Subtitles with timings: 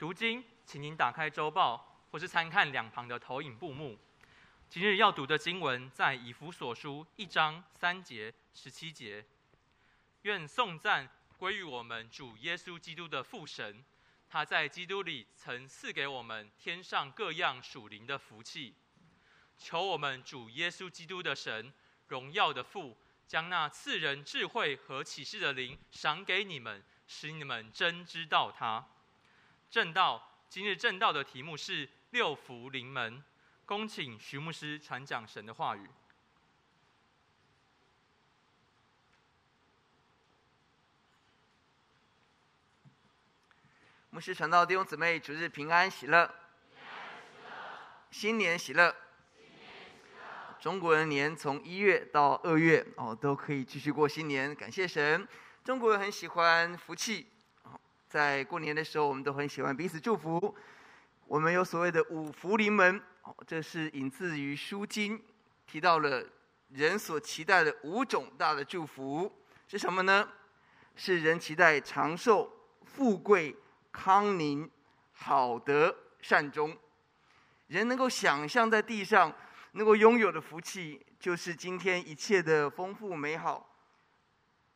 [0.00, 3.98] 读经，请您打开周报，或是参看两旁的投影布幕。
[4.66, 9.22] 今日要读的经文在以弗所书一章三节十七节。
[10.22, 13.84] 愿颂赞归于我们主耶稣基督的父神，
[14.26, 18.74] 他在基督里曾赐给我们天上各样属灵的福气。
[19.58, 21.70] 求我们主耶稣基督的神，
[22.08, 22.96] 荣耀的父，
[23.26, 28.88] 将那赐人智慧和启示的灵赏给你们，使你们真知道他。
[29.70, 33.22] 正道，今日正道的题目是六福临门。
[33.64, 35.88] 恭请徐牧师传讲神的话语。
[44.10, 46.28] 牧师传道弟兄姊妹，主日平安喜乐，
[48.10, 48.92] 新年喜乐。
[50.58, 55.28] 中国人年从一月到二月哦，都可以继续过新年，感谢神。
[55.62, 57.28] 中国人很喜欢福气，
[58.10, 60.52] 在过年的时候，我们都很喜欢彼此祝福。
[61.26, 63.00] 我们有所谓的五福临门。
[63.46, 65.22] 这是引自于书经，
[65.64, 66.26] 提到了
[66.70, 69.32] 人所期待的五种大的祝福
[69.68, 70.28] 是什么呢？
[70.96, 73.56] 是人期待长寿、富贵、
[73.92, 74.68] 康宁、
[75.12, 76.76] 好德、善终。
[77.68, 79.32] 人能够想象在地上
[79.72, 83.76] 能够拥有的福气，就是今天一切的丰富美好、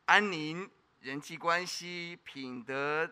[0.05, 0.69] 安宁、
[1.01, 3.11] 人际关系、品德。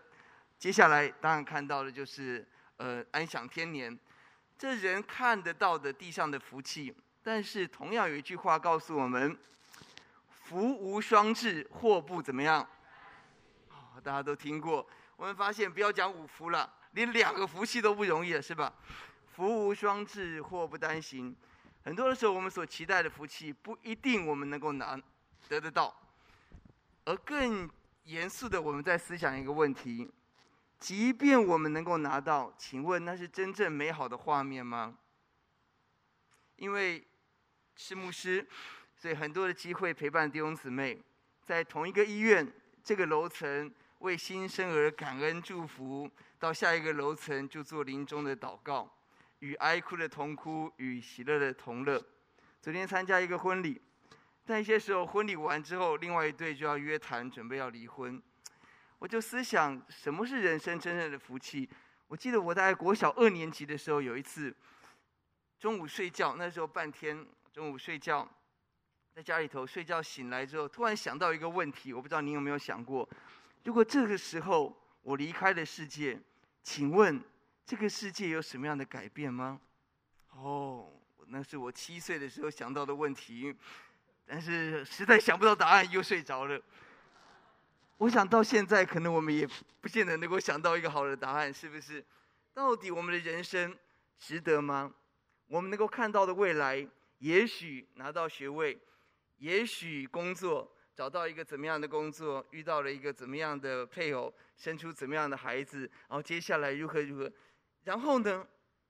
[0.64, 2.48] 接下来当然看到的就是
[2.78, 4.00] 呃安享天年。
[4.58, 9.38] 这人看得到的地上的福气，但是同样有一句话告诉我们：
[10.30, 12.66] 福无双至，祸不怎么样。
[13.72, 14.88] 哦，大家都听过。
[15.18, 18.74] 我们发现，不要讲五福了，连两个福气都不容易了，是吧？
[19.36, 21.36] 福无双至，祸不单行。
[21.84, 24.98] 很多的时候，我们所期待的福气，不一定我们能够拿
[25.50, 25.94] 得得到。
[27.04, 27.70] 而更
[28.06, 30.10] 严肃的，我们在思想一个问题。
[30.84, 34.98] 即便我们能够拿到，请问那是真正美好的画面吗？
[36.58, 37.08] 因为
[37.78, 38.46] 是牧师，
[38.98, 41.02] 所以很多的机会陪伴弟兄姊妹，
[41.46, 42.46] 在同一个医院
[42.84, 48.94] 这个楼层为新生儿感恩祝福，到下一个楼层就做临终的祷告，
[49.40, 52.06] 与哀哭的同哭，与喜乐的同乐。
[52.62, 53.82] 昨天参加一个婚礼，
[54.46, 58.22] 但一些时候婚礼完之后，另外一对就要约谈，准备要离婚。
[59.04, 61.70] 我就思想，什么是人生真正的福气？
[62.08, 64.56] 我记得我在国小二年级的时候，有一次
[65.60, 68.26] 中午睡觉，那时候半天中午睡觉，
[69.14, 73.08] 在家里头睡觉醒来之后，突然想到一个问题，我不知道您有没有想过，
[73.66, 76.18] 如果这个时候我离开了世界，
[76.62, 77.22] 请问
[77.66, 79.60] 这个世界有什么样的改变吗？
[80.30, 80.90] 哦，
[81.28, 83.54] 那是我七岁的时候想到的问题，
[84.26, 86.58] 但是实在想不到答案，又睡着了。
[88.04, 89.48] 我想到现在，可能我们也
[89.80, 92.04] 不见得能够想到一个好的答案，是不是？
[92.54, 93.74] 到底我们的人生
[94.20, 94.94] 值得吗？
[95.48, 96.86] 我们能够看到的未来，
[97.20, 98.78] 也许拿到学位，
[99.38, 107.32] 也许工作找到一个怎么样的工作，遇到了一个怎么样的配偶，生出怎么样的孩子，然后接下来如何如何，
[107.86, 108.46] 然后呢？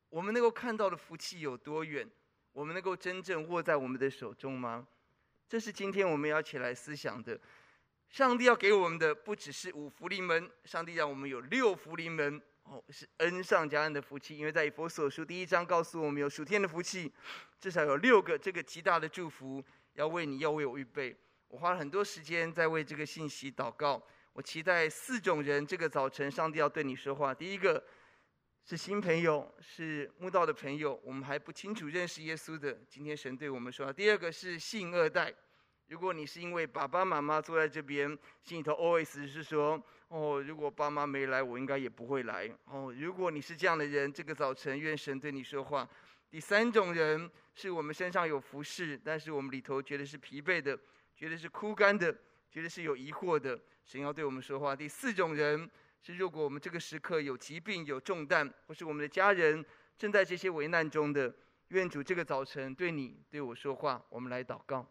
[0.09, 2.09] 我们能够看到的福气有多远？
[2.51, 4.87] 我们能够真正握在我们的手中吗？
[5.47, 7.39] 这是今天我们要起来思想的。
[8.13, 14.37] 上帝要给我们的不只是五福临门，上帝让我们有六福临门哦，是恩上加恩的福气。
[14.37, 17.11] 因为在以弗所书第一章告诉我们，有属天的福气，
[17.59, 21.17] 至少有六个这个极大的祝福要为你，要为我预备。
[21.47, 23.99] 我花了很多时间在为这个信息祷告。
[24.33, 27.33] 我期待四种人这个早晨上帝要对你说话。
[27.33, 27.83] 第一个
[28.63, 33.91] 是新朋友，是慕道的朋友，我们还不清楚认识耶稣的，今天神对我们说。
[33.91, 35.33] 第二个是信二代。
[35.93, 42.49] 如果你是因为爸爸妈妈坐在这边，心里头 always 是说，哦，如果爸妈没来，我应该也不会来。
[42.65, 45.87] 哦，如果你是这样的人，这个早晨愿神对你说话。
[46.31, 50.75] 第三种人是我们身上有服饰，但是我们里头觉得是疲惫的，
[51.15, 52.11] 觉得是枯干的，
[52.49, 54.75] 觉得是有疑惑的，神要对我们说话。
[54.75, 55.69] 第四种人
[56.01, 59.63] 是如果我们这个时刻有疾病、有重担，或是我们的家人
[59.95, 61.31] 正在这些危难中的，
[61.67, 64.03] 愿主这个早晨对你对我说话。
[64.09, 64.89] 我们来祷告。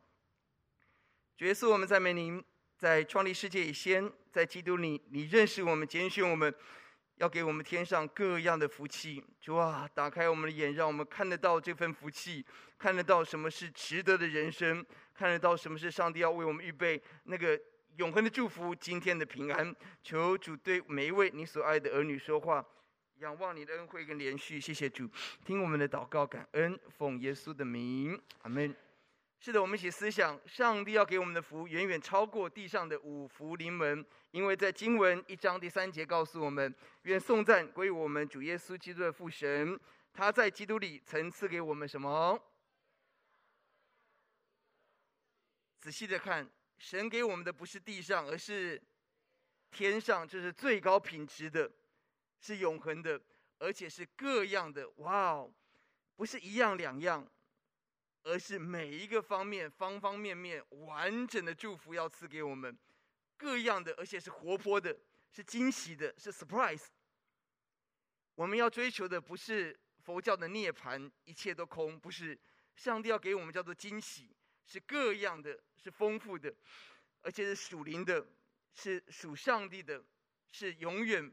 [1.46, 2.40] 耶稣，我们赞美您，
[2.78, 6.54] 在创立世界以前，在基督里，你认识我们，拣选我们，
[7.16, 9.20] 要给我们天上各样的福气。
[9.40, 12.46] 主啊，打开我们的眼，让我们看得到这份福气，
[12.78, 17.60] 看得到什么是值得的人生，看得到什么是上帝要为我们预备那个
[17.96, 19.74] 永恒的祝福，今天的平安。
[20.00, 22.64] 求主对每一位你所爱的儿女说话，
[23.18, 24.60] 仰望你的恩惠跟怜恤。
[24.60, 25.08] 谢谢主，
[25.44, 28.72] 听我们的祷告，感恩，奉耶稣的名，阿门。
[29.44, 36.72] 是的，我们一起思想，上帝要给我们的福远远超过地上的五福临门，因为在经文一章第三节告诉我们：
[37.02, 39.76] 愿颂赞归我们主耶稣基督的父神，
[40.12, 42.40] 他在基督里曾赐给我们什么？
[45.80, 46.48] 仔细的看，
[46.78, 48.80] 神给我们的不是地上，而是
[49.72, 51.68] 天上，这是最高品质的，
[52.38, 53.20] 是永恒的，
[53.58, 54.88] 而且是各样的。
[54.98, 55.52] 哇哦，
[56.14, 57.28] 不是一样两样。
[58.24, 62.76] 而是每一个方面、方方面面完整的祝福要赐给我们，
[63.36, 64.96] 各样的，而且是活泼的，
[65.30, 66.86] 是惊喜的，是 surprise。
[68.34, 72.38] 我们要追求的不是佛教的涅槃，一切都空，不是。
[72.74, 74.34] 上帝要给我们叫做惊喜，
[74.64, 76.54] 是各样的，是丰富的，
[77.20, 78.26] 而且是属灵的，
[78.74, 80.02] 是属上帝的，
[80.50, 81.30] 是永远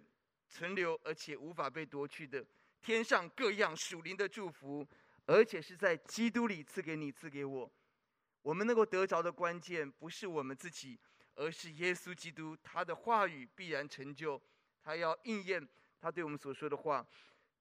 [0.50, 2.46] 存留而且无法被夺去的。
[2.82, 4.86] 天上各样属灵的祝福。
[5.30, 7.72] 而且是在基督里赐给你，赐给我。
[8.42, 11.00] 我们能够得着的关键，不是我们自己，
[11.36, 12.58] 而是耶稣基督。
[12.64, 14.42] 他的话语必然成就，
[14.82, 15.70] 他要应验
[16.02, 17.06] 他对我们所说的话。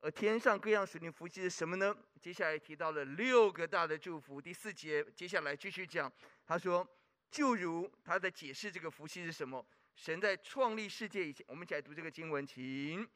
[0.00, 1.94] 而天上各样属灵福气是什么呢？
[2.19, 4.41] 接下来提到了六个大的祝福。
[4.41, 6.11] 第四节，接下来继续讲。
[6.47, 6.88] 他说，
[7.31, 9.62] 就如他在解释这个福气是什么。
[9.94, 13.06] 神在创立世界以前，我们一起来读这个经文，请。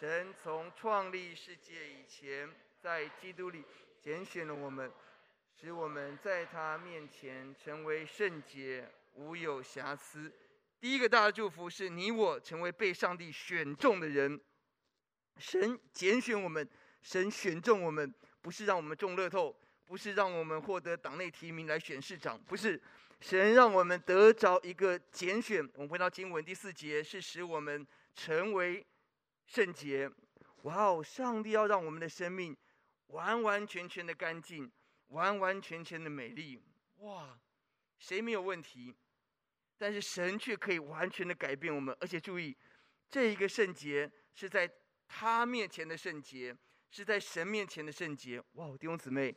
[0.00, 2.50] 神从创立世界以前。
[2.84, 3.64] 在基督里
[3.98, 4.92] 拣选了我们，
[5.58, 10.30] 使我们在他面前成为圣洁，无有瑕疵。
[10.78, 14.38] 第一个大的祝福是你我成为被上帝选中的人。
[15.38, 16.68] 神拣选我们，
[17.00, 22.78] 神选中我们，不是让我们中乐透，不是让我们获得党内提名来选市长，不是。
[23.18, 25.66] 神让我们得着一个拣选。
[25.76, 28.86] 我们回到经文第四节，是使我们成为
[29.46, 30.10] 圣洁。
[30.64, 31.02] 哇哦！
[31.02, 32.54] 上帝要让我们的生命。
[33.14, 34.70] 完完全全的干净，
[35.08, 36.60] 完完全全的美丽，
[36.96, 37.38] 哇！
[37.96, 38.92] 谁没有问题？
[39.78, 42.56] 但是神却可以完全的改变我们，而且注意，
[43.08, 44.68] 这一个圣洁是在
[45.06, 46.56] 他面前的圣洁，
[46.90, 48.42] 是在神面前的圣洁。
[48.54, 48.76] 哇！
[48.76, 49.32] 弟兄姊妹，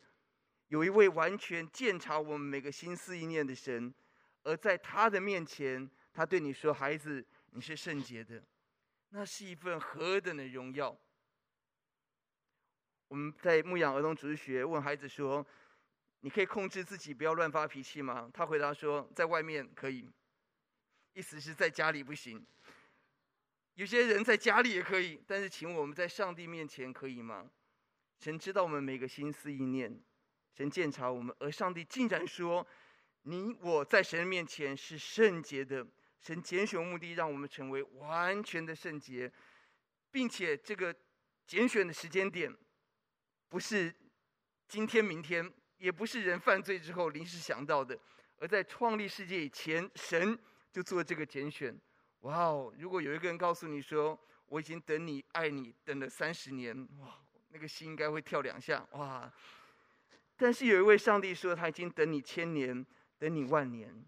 [0.69, 3.93] 有一位完全鉴察我们每个心思意念的神，
[4.41, 8.43] 而在他的面前，他对你说：“孩子，你是圣洁的。”
[9.09, 10.99] 那是一份何等的荣耀！
[13.07, 15.45] 我们在牧养儿童主日学问孩子说
[16.21, 20.09] ：“你可以控制自己不要乱发脾气吗？”他回答说：“在外面可以。”
[21.13, 22.45] 意思是在家里不行。
[23.75, 27.49] 有些人在家里也可以，但是请我们在上帝面前可以吗？
[28.19, 30.01] 神知道我们每个心思意念，
[30.55, 32.65] 神鉴察我们，而上帝竟然说
[33.23, 35.85] ：“你我在神面前是圣洁的。”
[36.19, 39.31] 神拣选目的让我们成为完全的圣洁，
[40.11, 40.93] 并且这个
[41.45, 42.53] 拣选的时间点。
[43.49, 43.93] 不是
[44.67, 47.97] 今天、明天，也不是人犯罪之后临时想到的，
[48.39, 50.37] 而在创立世界以前，神
[50.71, 51.75] 就做这个拣选。
[52.21, 52.73] 哇哦！
[52.77, 58.85] 如果有一个人告诉你说：“我已经等你、爱你等了三十年”，哇，那个心应该会跳两下。
[58.91, 59.31] 哇！
[60.35, 62.85] 但是有一位上帝说：“他已经等你千年，
[63.17, 64.05] 等你万年。”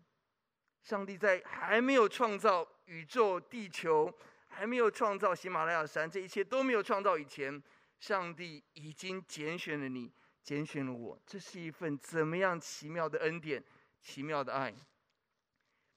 [0.84, 4.12] 上帝在还没有创造宇宙、地球，
[4.48, 7.62] 还没有创造喜马拉雅山，这一切都没有创造以前。
[8.00, 10.12] 上帝已经拣选了你，
[10.42, 13.64] 拣选了我，这是一份怎么样奇妙的恩典，
[14.00, 14.74] 奇妙的爱，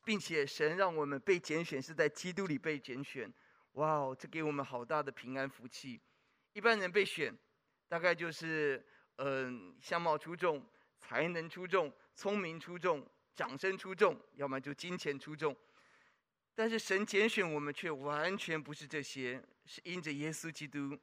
[0.05, 3.33] 并且神让我们被拣选是在基督里被拣选，
[3.73, 6.01] 哇哦，这给我们好大的平安福气。
[6.55, 7.33] 一般人被选，
[7.89, 8.85] 大概就是
[9.17, 10.67] 嗯、相貌出众、
[10.99, 15.57] 才能出众、聪明出众、掌声出众，要么就金钱出众。
[16.55, 20.99] 但是神拣选我们却完全不是这些，是因着耶稣基督。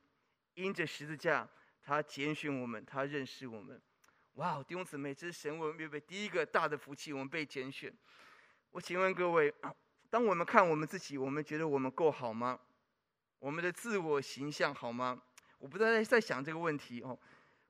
[0.60, 1.48] 因着十字架，
[1.82, 3.82] 他拣选我们，他认识我们。
[4.34, 7.94] 哇，弟兄姊妹，这是神我们预备第一个大的福气，我们被拣选。
[8.72, 9.54] 我请问各位，
[10.10, 12.60] 当我们看我们自己，我们觉得我们够好吗？
[13.40, 15.22] 我们的自我形象好吗？
[15.58, 17.18] 我不断在在想这个问题哦。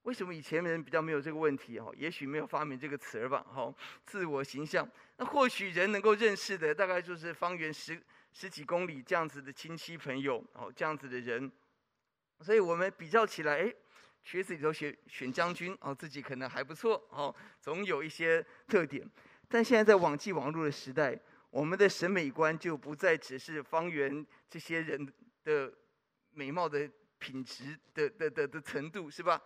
[0.04, 1.94] 为什么以前的人比较没有这个问题哦？
[1.96, 3.46] 也许没有发明这个词儿吧。
[3.52, 3.74] 好，
[4.06, 11.52] 自我形象，那或许人能够认识的，大概就是方圆十十几公里这样子的亲戚朋友哦，这样子的人。
[12.42, 13.74] 所以我们比较起来，哎，
[14.24, 19.06] 瘸子里头选选将军哦，自己可能还不错哦，总有一些特点。
[19.48, 21.20] 但现在在网际网络的时代，
[21.50, 25.12] 我们的审美观就不再只是方圆这些人
[25.44, 25.74] 的
[26.32, 29.42] 美貌的品质的的的的程度，是吧？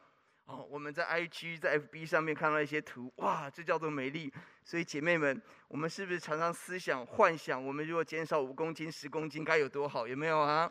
[0.46, 4.32] 哦，我们在 IG 在 FB 上面看到一些图，哇，这叫做美丽。
[4.66, 10.06] 所以姐妹们，我们是不是常常思想幻想，我们如果减少五公斤、十公斤该有多好？
[10.06, 10.70] 有没有啊？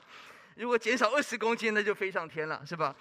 [0.57, 2.95] 如果减少二十公斤，那就飞上天了，是吧？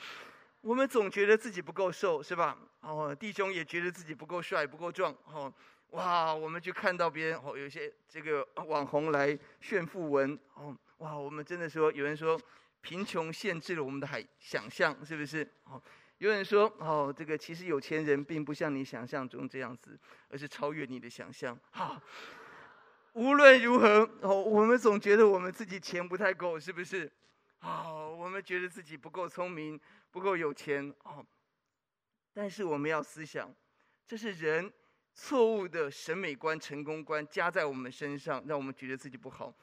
[0.62, 2.58] 我们总觉得自己不够瘦，是吧？
[2.82, 5.12] 哦，弟兄也觉得自己不够帅、不够壮。
[5.26, 5.52] 哦，
[5.90, 10.38] 哇，我们就看到别人哦，有些这个网红来炫富文。
[10.54, 12.40] 哦，哇，我们真的说，有人说
[12.82, 15.48] 贫穷限制了我们的海想象，是不是？
[15.64, 15.82] 哦，
[16.20, 21.58] 有人说哦，这个其实有钱人并不像你想象中这样子，而是超越你的想象。
[21.72, 22.00] 哈、
[23.14, 27.12] 无论如何，哦，我们总觉得我们自己钱不太够，是不是？
[27.62, 29.80] 哦，我们觉得自己不够聪明。
[30.14, 31.26] 不够有钱哦，
[32.34, 33.50] 但是我们要思想，
[34.06, 34.70] 这是人
[35.14, 39.56] 错误的审美观、成功观加在我们身上，让我们觉得自己不好。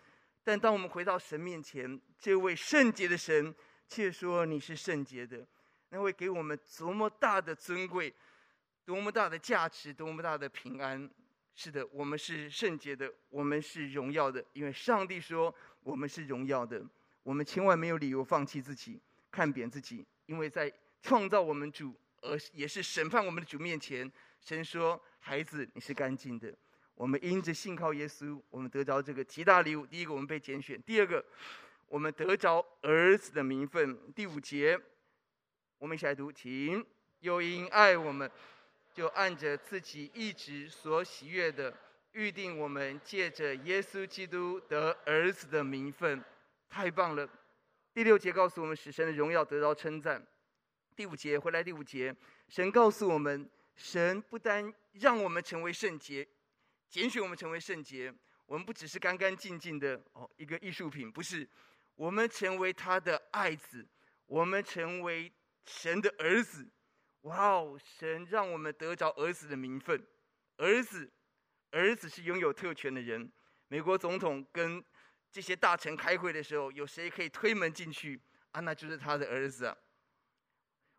[0.43, 3.55] 但当我们回到神面前，这位圣洁的神
[3.87, 5.47] 却说你是圣洁的，
[5.91, 8.15] 那会给我们多么大的尊贵，
[8.87, 11.11] 多么大的价值，多么大的平安。
[11.55, 16.83] 是的，我们是圣洁的，我们是荣耀的，因为上帝说我们是荣耀的。
[17.29, 18.99] 我们千万没有理由放弃自己，
[19.31, 20.03] 看扁自己。
[20.25, 26.51] 因为在创造我们主，而也是审判我们的主面前，神说：“孩子，你是干净的。”
[26.97, 29.85] 我们因着信靠耶稣，我们得着这个极大礼物。
[29.85, 31.23] 第一个，我们被拣选；第二个，
[31.87, 34.11] 我们得着儿子的名分。
[34.15, 34.81] 第五节，
[35.77, 36.83] 我们一起来读，请
[37.21, 38.31] 又因爱我们，
[38.95, 41.77] 就按着自己一直所喜悦的，
[42.13, 46.25] 预定我们借着耶稣基督得儿子的名分。
[46.69, 47.29] 太棒了！
[47.95, 50.25] 第六节告诉我们，使神的荣耀得到称赞。
[50.95, 52.15] 第五节回来，第五节，
[52.49, 56.27] 神告诉我们，神不单让我们成为圣洁，
[56.89, 58.13] 拣选我们成为圣洁，
[58.47, 61.49] 我们不只是干干净净的哦一个艺术品，不是，
[61.95, 63.87] 我们成为他的爱子，
[64.27, 65.33] 我们成为
[65.65, 66.69] 神的儿子。
[67.23, 70.01] 哇哦，神让我们得着儿子的名分，
[70.57, 71.11] 儿子，
[71.73, 73.31] 儿子是拥有特权的人。
[73.67, 74.83] 美国总统跟
[75.31, 78.21] 这些大臣开会的时候，有谁可以推门进去
[78.53, 78.61] 啊？
[78.61, 79.77] 那就是他的儿子啊。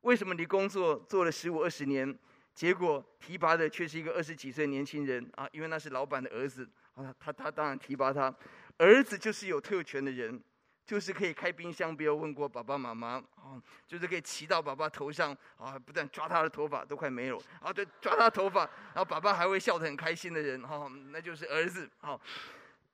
[0.01, 2.17] 为什么你工作做了十五二十年，
[2.53, 5.47] 结果提拔的却是一个二十几岁年轻人啊？
[5.51, 8.33] 因为那是老板的儿子啊，他他当然提拔他。
[8.77, 10.41] 儿子就是有特权的人，
[10.85, 18.61] 就是可以开冰箱，不要问过爸爸妈妈啊，就是可以骑到爸爸头上啊，不但抓他的头发都快没有啊，对，抓他头发，
[18.93, 22.21] 然后爸爸还会笑得很开心的人哈，那就是儿子好。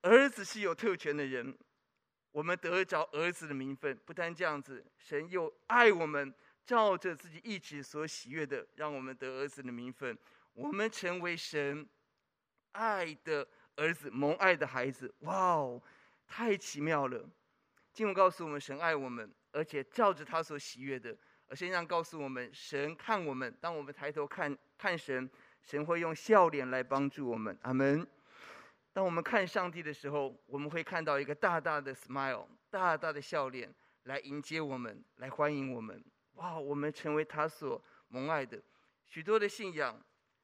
[0.05, 1.57] 儿子是有特权的人，
[2.31, 3.99] 我们得着儿子的名分。
[4.05, 6.31] 不但这样子，神又爱我们，
[6.63, 10.15] 照着自己意志所喜悦的，让我们得儿子的名分。
[10.53, 11.89] 我们成为神
[12.73, 13.47] 爱的
[13.77, 15.11] 儿子，蒙爱的孩子。
[15.21, 15.81] 哇哦，
[16.27, 17.27] 太奇妙了！
[17.91, 21.17] 经文告诉我们，神爱我们，而且照着他所喜悦的。
[21.47, 25.27] 而圣经上告诉我们，神看我们，当我们抬头看看神，
[25.63, 27.57] 神会用笑脸来帮助我们。
[27.63, 28.05] 阿门。
[28.95, 33.69] 当我们看上帝的时候，我们会看到一个大大的 smile，大大的笑脸
[34.03, 36.01] 来迎接我们，来欢迎我们。
[36.35, 38.57] 哇，我们成为他所蒙爱的。
[39.05, 40.01] 许多的信仰，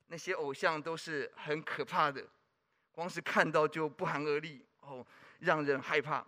[0.08, 2.28] 那些偶像都是很可怕的，
[2.92, 5.08] 光是看到就不寒而栗哦，
[5.40, 6.22] 让人害怕，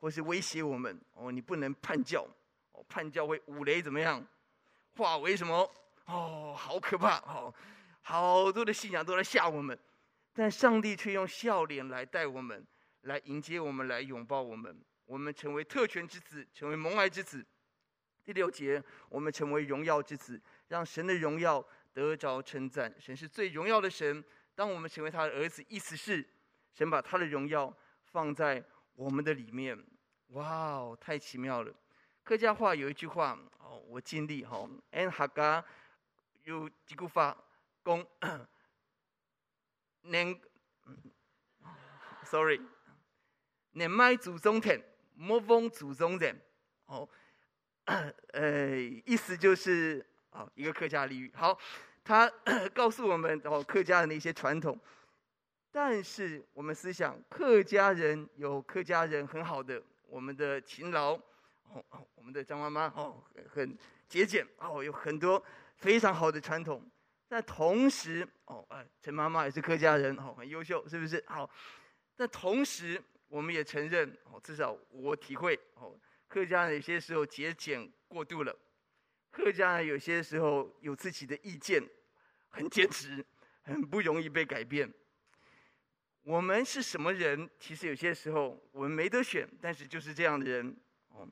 [0.00, 2.26] 或是威胁我们哦，你不能叛教
[2.72, 4.20] 哦，叛教会五雷怎么样？
[4.96, 5.72] 化为什么？
[6.06, 7.54] 哦，好可怕哦，
[8.02, 9.78] 好多的信仰都在吓我们。
[10.32, 12.66] 但上帝却用笑脸来带我们，
[13.02, 14.80] 来迎接我们，来拥抱我们。
[15.04, 17.44] 我们成为特权之子，成为蒙爱之子。
[18.24, 22.94] 第六节，我们成为荣耀之子，让神的荣耀得着称赞。
[23.00, 24.24] 神是最荣耀的神。
[24.54, 26.24] 当我们成为他的儿子，意思是
[26.72, 29.76] 神把他的荣耀放在我们的里面。
[30.28, 31.74] 哇哦，太奇妙了！
[32.22, 34.68] 客家话有一句话哦，我尽力哈。
[34.90, 35.64] N 哈嘎
[36.44, 37.36] 有几句话
[37.84, 38.06] 讲。
[40.02, 40.40] 年
[42.24, 42.60] ，sorry，
[43.72, 44.82] 年迈祖宗田，
[45.14, 46.40] 莫风祖宗人。
[46.86, 47.08] 哦，
[48.32, 51.30] 呃，意思就是哦，一个客家俚语。
[51.34, 51.58] 好，
[52.02, 52.28] 他
[52.74, 54.78] 告诉我们哦，客家人的一些传统。
[55.72, 61.14] 但是我们思想，客家人有客家人很好的，我们的勤劳，
[61.62, 61.84] 哦，
[62.16, 63.78] 我们的张妈妈哦，很
[64.08, 65.40] 节俭哦，有很多
[65.76, 66.84] 非常好的传统。
[67.30, 71.22] 但同时，哦，哎，陈妈妈也是客家人，哦，很优秀，是不是？
[71.28, 71.48] 好，
[72.16, 75.96] 但同时，我们也承认，哦，至少我体会，哦，
[76.26, 78.52] 客家人有些时候节俭过度了，
[79.30, 81.80] 客家人有些时候有自己的意见，
[82.48, 83.24] 很坚持，
[83.62, 84.92] 很不容易被改变。
[86.22, 87.48] 我们是什么人？
[87.60, 90.76] 其实有些时候我们没得选，但是就是这样的人，
[91.10, 91.28] 哦，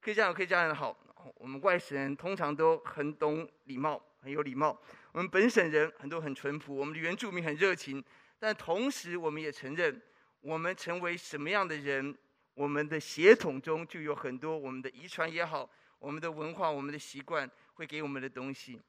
[0.00, 0.98] 客家有客家人好，
[1.34, 4.80] 我们外省人通常都很懂礼貌，很有礼貌。
[5.12, 8.02] 我们本省人很多很淳朴，我们的原住民很热情，
[8.38, 10.00] 但同时我们也承认，
[10.40, 12.16] 我们成为什么样的人，
[12.54, 18.80] 我们的血统中就有很多我们的遗传也好，我们的文化、我们的习惯会给我们的东西。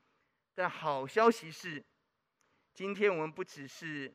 [0.53, 1.83] 但好消息是，
[2.73, 4.11] 今天我们不只是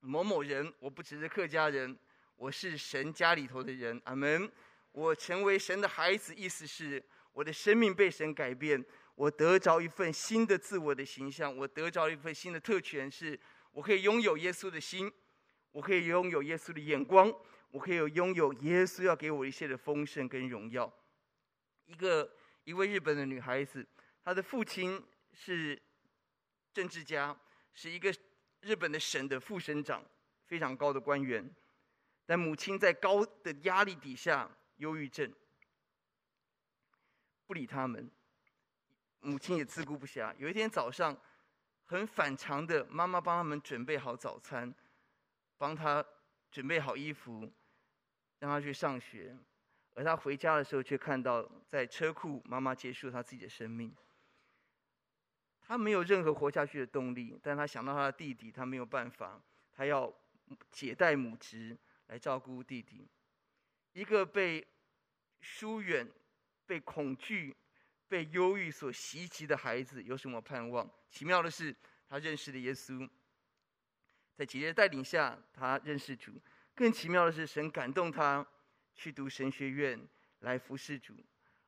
[0.00, 1.96] 某某人，我不只是客家人，
[2.34, 4.02] 我是神家里头的人。
[4.04, 4.50] 阿门。
[4.94, 8.84] 我成为神的孩子，意思是我的生命被神改变，
[9.14, 13.38] 我得着一份新的自我的形象，我得着一份新的特权，是
[13.72, 15.12] 我可以拥有耶稣的心，
[15.70, 17.32] 我可以拥有耶稣的眼光。
[17.70, 20.92] 我可以有拥有耶稣要给我一切的丰盛跟荣耀。
[21.86, 22.30] 一个
[22.64, 23.86] 一位日本的女孩子，
[24.22, 25.02] 她的父亲
[25.32, 25.80] 是
[26.74, 27.34] 政治家，
[27.72, 28.14] 是一个
[28.60, 30.04] 日本的省的副省长，
[30.44, 31.50] 非常高的官员。
[32.26, 35.32] 但母亲在高的压力底下，忧郁症，
[37.46, 38.10] 不理他们。
[39.22, 40.34] 母亲也自顾不暇。
[40.36, 41.16] 有一天早上，
[41.84, 44.72] 很反常的，妈妈帮他们准备好早餐，
[45.56, 46.04] 帮他
[46.50, 47.50] 准备好衣服。
[48.38, 49.38] 让他去上学，
[49.94, 53.94] 而他回家的时候却看到在车库，妈妈结束他自己的生命。
[55.60, 59.40] 他没有任何活下去的动力，但他想到他的弟弟，他没有办法，
[59.72, 60.12] 他要
[60.72, 63.08] 解带母职来照顾弟弟。
[63.92, 64.66] 一个被
[65.40, 66.10] 疏远、
[66.66, 67.56] 被恐惧、
[68.12, 70.86] 被忧郁所袭击的孩子，有什么盼望？
[71.08, 71.74] 奇妙的是，
[72.06, 73.08] 他认识了耶稣，
[74.36, 76.30] 在姐姐带领下，他认识主。
[76.74, 78.46] 更奇妙的是，神感动他
[78.94, 79.98] 去读神学院
[80.40, 81.14] 来服侍主，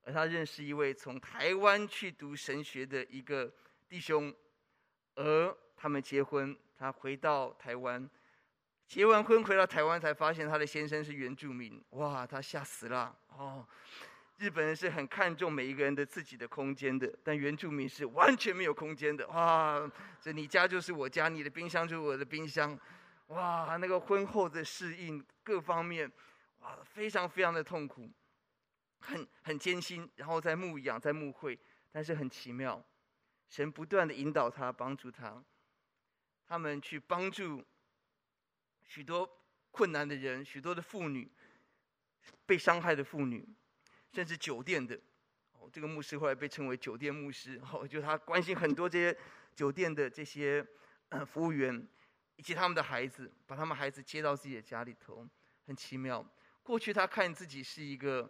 [0.02, 3.50] 而他认识一位从台湾去读神学的一个
[3.88, 4.30] 弟兄，
[5.14, 8.06] 而他们结婚，他回到台湾，
[8.86, 13.66] 结完婚回到台湾才发现他的先生是原住民，哇，他吓死了哦！
[14.38, 22.78] 日本人是很看重每一个人的自己的空间的，但原住民是完全没有空间的，哇，这你家就是我家，你的冰箱就是我的冰箱。
[23.28, 26.10] 哇，那个婚后的适应各方面，
[26.58, 28.10] 哇，非常非常的痛苦，
[29.00, 30.06] 很很艰辛。
[30.16, 31.58] 然后在牧养，在牧会，
[31.90, 32.84] 但是很奇妙，
[33.48, 35.42] 神不断的引导他，帮助他，
[36.46, 37.64] 他们去帮助
[38.82, 39.26] 许多
[39.70, 41.30] 困难的人，许多的妇女，
[42.44, 43.48] 被伤害的妇女，
[44.14, 44.94] 甚至酒店的。
[45.58, 47.60] 哦，这个牧师后来被称为酒店牧师。
[47.72, 49.18] 哦，就他关心很多这些
[49.54, 50.64] 酒店的这些
[51.26, 51.86] 服务员。
[52.36, 55.24] 以及他们的孩子，把他们孩子接到自己的家里头，
[55.68, 56.28] 很奇妙。
[56.64, 58.28] 过去他看自己是一个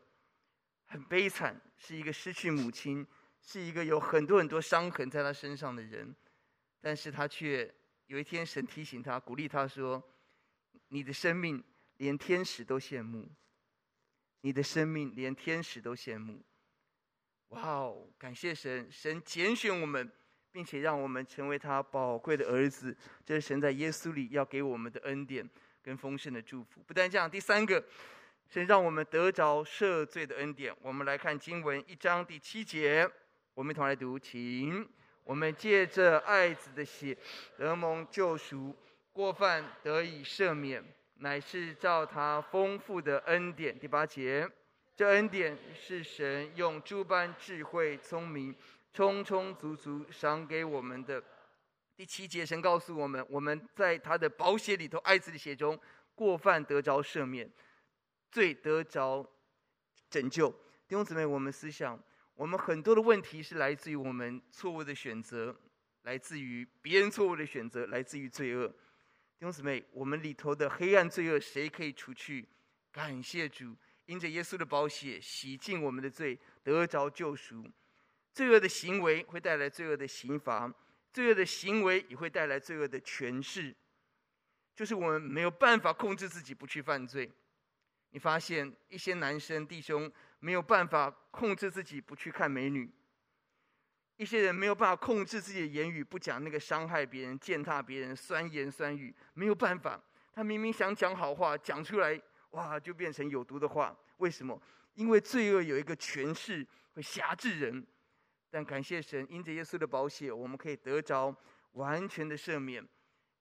[0.84, 3.06] 很悲惨，是一个失去母亲，
[3.40, 6.14] 是一个有很多很多伤痕在他身上的人，
[6.82, 7.74] 但是他却
[8.08, 10.02] 有一天神提醒他，鼓励他说
[10.88, 11.64] ：“你的生命
[11.96, 13.26] 连天使都羡慕，
[14.44, 16.44] 你的生命连天使都羡慕。”
[17.48, 20.12] 哇哦，感谢神，神拣选我们。
[20.54, 25.44] 并且让我们成为他宝贵的儿子，这是神在耶稣里要给我们的恩典
[25.82, 26.80] 跟丰盛的祝福。
[26.86, 27.84] 不但这样，第三个，
[28.46, 30.72] 神让我们得着赦罪的恩典。
[30.80, 33.10] 我们来看经文一章第七节，
[33.54, 34.88] 我们一同来读，请
[35.24, 37.18] 我们借着爱子的血
[37.58, 38.76] 得蒙救赎，
[39.12, 40.84] 过犯得以赦免，
[41.16, 43.78] 乃是照他丰富的恩典。
[43.78, 44.50] 第八节，
[44.96, 48.54] 这恩典是神用诸般智慧聪明。
[48.96, 51.20] 充充足足赏给我们的。
[51.96, 55.76] 第七节，神告诉我们，我们在他的宝血里头，爱子的血中，
[56.14, 57.50] 过犯得着赦免，
[58.30, 59.28] 罪得着
[60.08, 60.48] 拯救。
[60.86, 62.00] 弟兄姊妹，我们思想，
[62.36, 65.52] 我们很多的问题是来自于我们错误的选择，
[66.02, 68.72] 来自于别人错误的选择，来自于罪恶。
[69.38, 72.48] 弟兄姊妹，我们里头的黑暗罪恶，谁可以除去？
[72.92, 77.68] 感谢主，因着耶稣的宝血洗净我们的罪，得着救赎。
[78.32, 80.72] 罪恶的行为会带来罪恶的刑罚，
[81.12, 83.74] 罪恶的行为也会带来罪恶的权势，
[84.74, 87.30] 就是我们没有办法控制自己不去犯罪。
[88.10, 92.88] 你发现一些男生弟兄没有办法控制自己不去看美女，
[94.16, 100.00] 一些人没有办法控制自己的言语不讲那个伤害别人、践踏别人、酸言酸语，没有办法。
[100.32, 103.96] 他明明想讲好话，讲出来哇，就变成有毒的话。
[104.18, 104.60] 为什么？
[104.94, 107.84] 因为罪恶有一个权势会辖制人。
[108.50, 111.34] 但感谢神，因着耶稣的宝血，我们可以得着
[111.72, 112.86] 完全的赦免。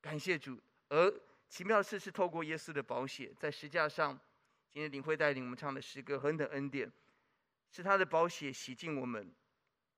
[0.01, 0.59] 感谢主。
[0.89, 1.13] 而
[1.47, 4.19] 奇妙的事是，透过耶稣的宝血，在十架上，
[4.71, 6.91] 今天领会带领我们唱的诗歌何等恩典，
[7.69, 9.31] 是他的宝血洗净我们，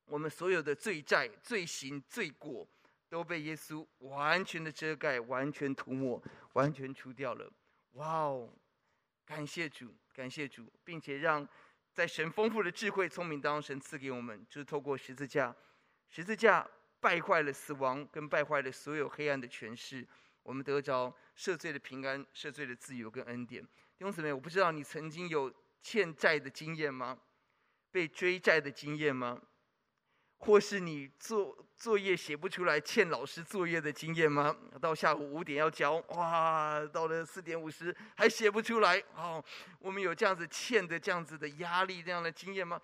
[0.06, 2.68] 我们所有的罪债、罪行、罪过，
[3.10, 6.22] 都被耶稣完全的遮盖、完全涂抹、
[6.54, 7.52] 完全除掉了。
[7.94, 8.50] 哇哦！
[9.26, 11.48] 感谢主，感谢主，并且让。
[11.96, 15.56] 在神丰富的智慧、聪明当中，神赐给我们，就是透过十字架，
[16.10, 20.06] 十字架败坏了死亡，跟败坏了所有黑暗的权势，
[20.44, 23.64] 我们得着赦罪的平安、赦罪的自由跟恩典。
[23.64, 25.50] 弟兄姊妹，我不知道你曾经有
[25.82, 27.18] 欠债的经验吗？
[27.92, 29.42] 被追债的经验吗？
[30.38, 34.56] 或是你作作业写不出来，欠老师作业的经验吗？
[34.80, 39.44] 到下午五点要交，哇，到了四点五十还写不出来，哦，
[39.80, 42.80] 我们有这样子欠的这样子的压力，这样的经验吗？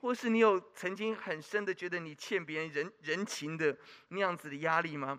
[0.00, 3.74] 或是你有曾经很深的觉得你欠别人人人情的
[4.08, 5.18] 那样子的压力吗？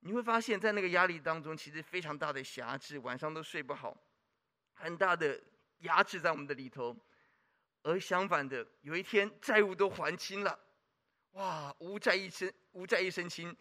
[0.00, 3.96] 你会发现在那个压力当中，其实非常大的辖制，晚上都睡不好，
[4.74, 5.40] 很大的
[5.80, 6.96] 压制在我们的里头。
[7.82, 10.58] 而相反的，有一天债务都还清了。
[11.32, 13.54] 哇，无债一身，无债一身轻，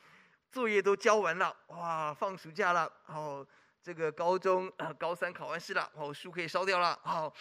[0.52, 3.46] 作业都交完了，哇，放暑假了，好，
[3.82, 7.34] 这个高中啊高三考完试了，好，书可以烧掉了，好，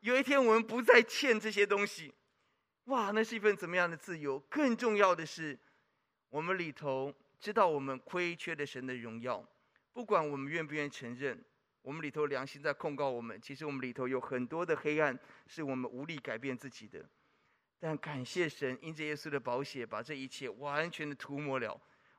[0.00, 2.14] 有一天我们不再欠这些东西，
[2.84, 4.38] 哇，那是一份怎么样的自由？
[4.48, 5.58] 更重要的是，
[6.30, 9.44] 我们里头知道我们亏缺了神的荣耀，
[9.92, 11.44] 不管我们愿不愿意承认，
[11.82, 15.18] 我们里头良心在控告我们，其实我们里头有很多的黑暗，
[15.48, 17.04] 是我们无力改变自己的。
[17.86, 21.78] 但感谢神，因着耶稣的宝血，把这一切完全的涂抹了，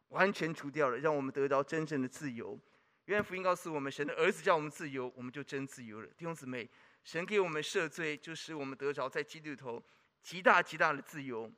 [0.10, 2.60] 完全除掉了，让我们得到真正的自由。
[3.06, 6.08] 约翰福音告诉我们，神的儿子叫我们自由，我们就真自由了。
[6.10, 6.69] 弟兄姊妹，
[7.04, 9.84] 神给我们赦罪，就使我们得着在基督里头
[10.21, 11.51] 极大极大的自由。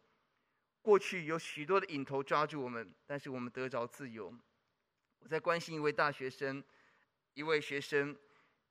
[0.82, 4.34] 过去有许多的瘾头抓住我们，但是我们得着自由。
[5.20, 6.64] 我在关心一位大学生，
[7.34, 8.18] 一位学生，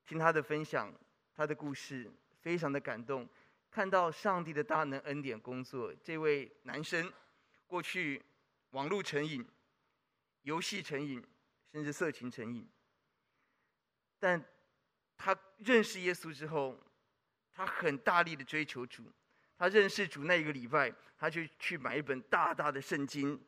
[0.06, 0.90] 听他的分享，
[1.34, 3.28] 他的故事，非常的感动。
[3.70, 7.12] 看到上帝的大能恩典工作，这位男生
[7.66, 8.22] 过去
[8.70, 9.46] 网络成瘾、
[10.42, 11.22] 游戏成瘾，
[11.72, 12.66] 甚至色情成瘾。
[14.18, 14.42] 但
[15.16, 16.78] 他认识耶稣之后，
[17.52, 19.12] 他很大力的追求主。
[19.58, 23.42] 他认识主那一个礼拜，他就去买一本大大的圣经，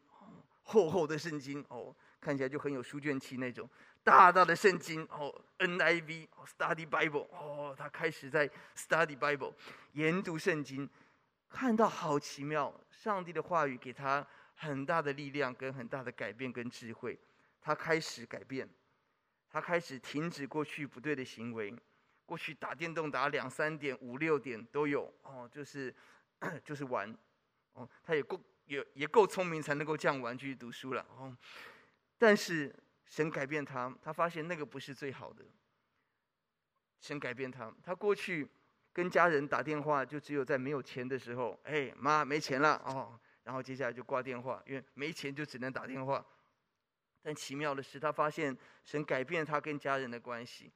[0.63, 3.69] 厚厚的圣经哦，看起来就很有书卷气那种。
[4.09, 9.53] 大大的圣经哦，NIV Study Bible 哦，他开始在 Study Bible
[9.93, 10.89] 研读圣经，
[11.51, 17.19] 看到好奇妙，上帝的话语给他很大的力量跟很大的改变跟智慧，
[17.61, 18.67] 他开始改变，
[19.51, 21.77] 他开始停止过去不对的行为，
[22.25, 25.95] 过去打电动打两三点五六点都有哦，就是
[26.65, 27.15] 就是玩
[27.75, 31.37] 哦，他也够也也够聪明才能够这样玩继续读书了哦，
[32.17, 32.75] 但是。
[33.09, 35.45] 神改变他，他发现那个不是最好的。
[37.01, 38.49] 神改变他，他过去
[38.93, 46.25] 跟家人打电话，就只有在没有钱的时候，哎，妈没钱了哦，然后接下来就挂电话，因为没钱就只能打电话。
[47.23, 50.73] 但奇妙的是，他发现神改变他跟家人的关系，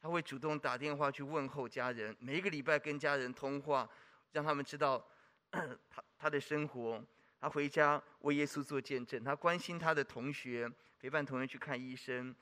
[0.00, 3.88] 他会主动打电话去问候家人，每一个礼拜跟家人通话，
[4.32, 5.06] 让他们知道
[5.50, 5.78] 他
[6.18, 7.04] 他的生活。
[7.38, 10.70] 他回家为耶稣做见证，他关心他的同学。
[10.98, 12.34] 陪伴同学去看医生，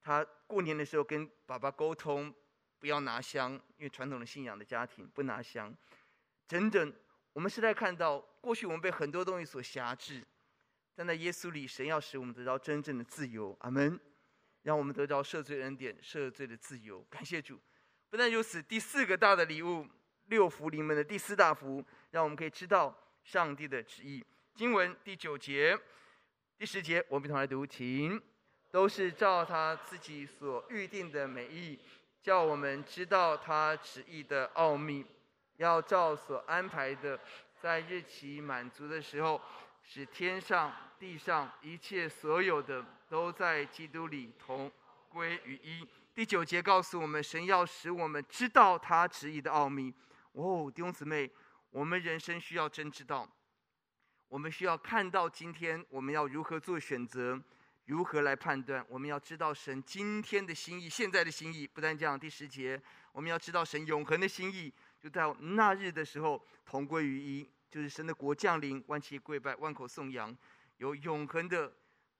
[0.00, 2.34] 他过年的时候跟爸爸沟通，
[2.78, 5.74] 不要拿香，因为传统的信仰的家庭不拿香。
[6.48, 6.92] 整整
[7.32, 10.24] 我们是在看到，过去我们被很多东西所辖制，
[10.94, 13.56] 但在耶稣里，神要使我们得到真正的自由。
[13.60, 13.98] 阿门。
[14.62, 17.00] 让我们得到赦罪恩典、赦罪的自由。
[17.08, 17.56] 感谢主。
[18.10, 19.86] 不但如此，第四个大的礼物，
[20.24, 24.24] 六福临门的第四大福，让我们可以知道上帝的旨意。
[24.56, 25.78] 经文第九节。
[26.58, 28.18] 第十节，我们一同来读，请，
[28.70, 31.78] 都是照他自己所预定的美意，
[32.22, 35.04] 叫我们知道他旨意的奥秘，
[35.58, 37.20] 要照所安排的，
[37.60, 39.38] 在日期满足的时候，
[39.82, 44.72] 使天上地上一切所有的，都在基督里同
[45.10, 45.86] 归于一。
[46.14, 49.92] 第九节告诉我们，神要使我们知道他旨意的奥秘。
[50.32, 51.30] 哦，弟兄姊妹，
[51.68, 53.28] 我们人生需要真知道。
[54.36, 57.42] 我们需要看到今天我们要如何做选择，
[57.86, 58.84] 如何来判断。
[58.86, 61.66] 我们要知道神今天的心意，现在的心意。
[61.66, 62.78] 不但这样，第十节，
[63.12, 64.70] 我们要知道神永恒的心意，
[65.00, 70.36] 就在那日的时候同归于一，就是神的国降临，万膝跪拜，万口颂扬，
[70.76, 71.72] 有永恒的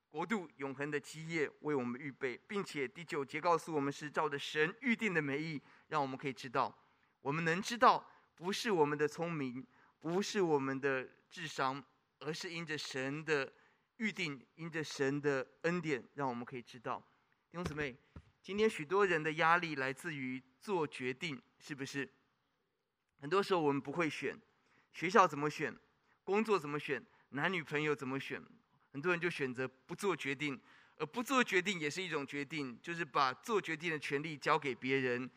[0.08, 6.74] 国度、永恒的基业为我们预备，并且第九节告诉我们是照着神预定的美意，让我们可以知道，
[7.20, 8.02] 我们能知道
[8.34, 9.62] 不是我们的聪明，
[10.00, 11.84] 不是我们的智商。
[12.20, 13.52] 而是因着神的
[13.98, 16.98] 预定，因着神的恩典，让我们可以知道，
[17.50, 17.96] 弟兄姊妹，
[18.42, 22.08] 今天许多人的压力来自于做决定，是不是？
[23.20, 24.38] 很多时候我们不会选，
[24.92, 25.74] 学校怎么选，
[26.24, 28.42] 工作怎么选，男女朋友怎么选，
[28.92, 30.60] 很多人就选择不做决定，
[30.98, 35.30] 而不做决定也是一种决定，就是把做决定的权利交给别人，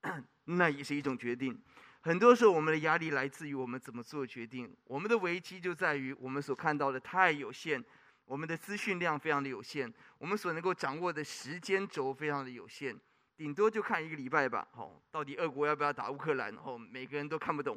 [0.44, 1.60] 那也是一种决定。
[2.06, 4.72] 很多时候，我们的压力来自于我们怎么做决定。
[4.84, 7.84] 我们的危机就在于我们所看到的太有限，
[8.26, 12.96] 我们的资讯量非常的有限，我们所能够掌握的时间轴非常的有限。
[13.36, 14.68] 顶多就看一个礼拜吧。
[14.70, 16.54] 好，到底俄国要不要打乌克兰？
[16.64, 17.76] 哦，每个人都看不懂。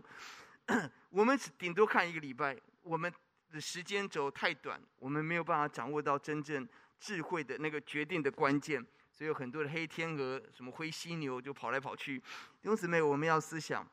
[1.10, 3.12] 我们顶多看一个礼拜，我们
[3.52, 8.86] 的时间轴太短，我们没有办法掌握到真正智慧的那个决定的关键。
[9.12, 12.20] 所以有很多的黑天鹅，什么灰犀牛就跑来跑去。
[12.20, 13.86] 弟兄姊妹，我们要思想，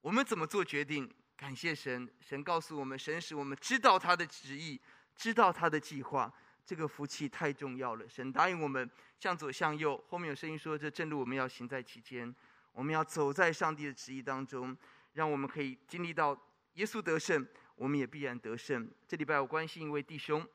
[0.00, 1.12] 我们怎么做决定？
[1.36, 4.80] 感谢神，神告诉我们，神使我们知道他的旨意，
[5.14, 6.32] 知道他的计划。
[6.64, 8.08] 这个福气太重要了。
[8.08, 12.34] 神答应我们向左向右，后面有声音说：“这正路我们要行在其间，
[12.72, 14.76] 我们要走在上帝的旨意当中。”
[15.14, 16.38] 让我们可以经历到
[16.74, 18.88] 耶稣得胜，我们也必然得胜。
[19.08, 20.46] 这礼拜我关心一位弟兄，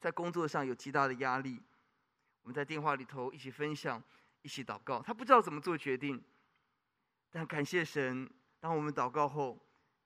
[0.00, 1.62] 在工作上有极大的压力。
[2.42, 4.02] 我们在电话里头一起分享，
[4.42, 5.00] 一起祷告。
[5.00, 6.20] 他不知道怎么做决定，
[7.30, 8.28] 但感谢神，
[8.60, 9.58] 当我们祷告后，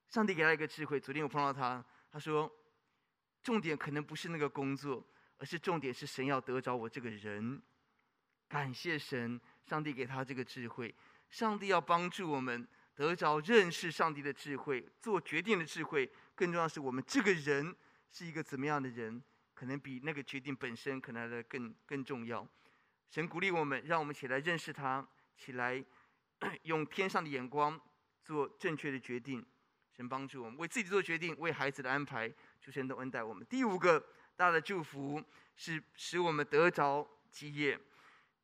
[0.08, 0.98] 上帝给他一个智慧。
[0.98, 2.50] 昨天我碰到他，他说
[3.42, 5.06] ：“重点可能不是那个工作，
[5.38, 7.60] 而是重点是神要得着我这个人。”
[8.48, 10.94] 感谢神，上帝给他这个智慧。
[11.28, 12.66] 上帝要帮助我们。
[12.96, 17.74] 得着认识上帝的智慧，做决定的智慧，更重要是我们这个人
[18.08, 19.20] 是一个怎么样的人，
[19.52, 22.46] 可能比那个决定本身可能来的更更重要。
[23.10, 25.04] 神鼓励我们，让我们起来认识他，
[25.36, 25.84] 起来
[26.62, 27.80] 用天上的眼光
[28.24, 29.44] 做正确的决定。
[29.96, 32.28] 神帮助我们为自己做决定，为孩子的安排，
[32.60, 33.46] 求神都恩待我们。
[33.48, 35.22] 第五个大的祝福
[35.54, 37.78] 是使我们得着基业。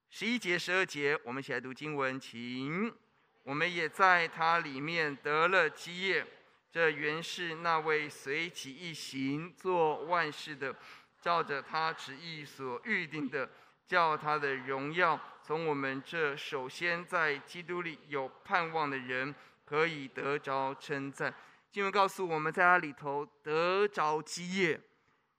[0.09, 2.95] 十一节、十二节，我们一起来读经文，请。
[3.43, 6.25] 我们也在他里面得了基业，
[6.71, 10.77] 这原是那位随己意行做万事的，
[11.21, 13.51] 照着他旨意所预定的，
[13.87, 19.35] 叫他的荣耀从我们这首先在基督里有盼望的人
[19.71, 21.33] 可以得着称赞。
[21.71, 24.81] 经文告诉我们，在他里头得着基业，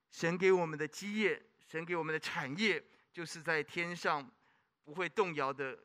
[0.10, 4.26] 神给我们的基业，神给我们的产业，就是在天上
[4.86, 5.78] 不会动摇的，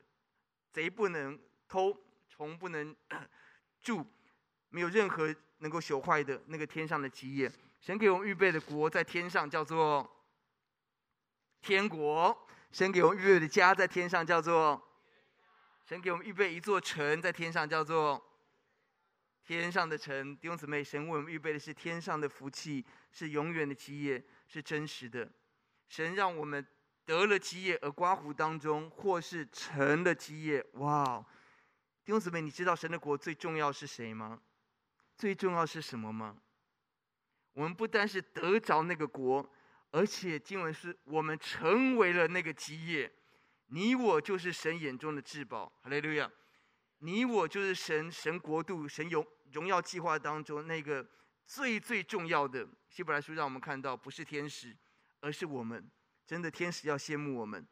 [0.71, 1.93] 贼不能偷。
[2.29, 2.95] 虫不能
[3.81, 4.05] 住，
[4.69, 7.51] 没有任何能够朽坏的那个天上的基业。
[7.81, 10.07] 神给我们预备的国在天上，叫做
[11.61, 12.31] 天国；
[12.71, 14.79] 神给我们预备的家在天上，叫做
[15.83, 18.23] 神给我们预备一座城在天上，叫做
[19.47, 20.35] 天上的城。
[20.35, 25.31] 弟兄姊妹，神为我们预备的是天上的福气，是永远的基业，是真实的。
[25.87, 26.67] 神让我们
[27.05, 30.63] 得了基业，而刮胡当中或是成了基业。
[30.73, 31.25] 哇！
[32.03, 34.41] 弟兄姊妹，你知道神的国最重要是谁吗？
[35.15, 36.35] 最重要是什么吗？
[37.53, 39.49] 我们不单是得着那个国，
[39.91, 43.09] 而且经文是我们成为了那个基业。
[43.67, 46.29] 你我就是神眼中的至宝，哈利路亚！
[46.99, 51.05] 你我就是神神国度神荣荣耀计划当中那个
[51.45, 52.67] 最最重要的。
[52.89, 54.75] 希伯来书让我们看到，不是天使，
[55.19, 55.89] 而是我们。
[56.25, 57.65] 真的，天使要羡慕我们。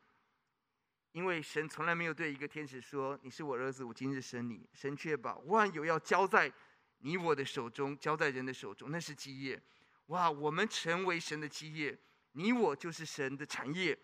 [1.12, 6.52] 因为神从来没有对一个天使说：“你是我儿子，我今日生你。”神却把万有要交在
[7.00, 9.62] 你我的手中，交在人的手中，那是基业。
[10.08, 10.30] 哇！
[10.30, 11.98] 我们成为神的基业，
[12.34, 13.98] 你我就是神的产业，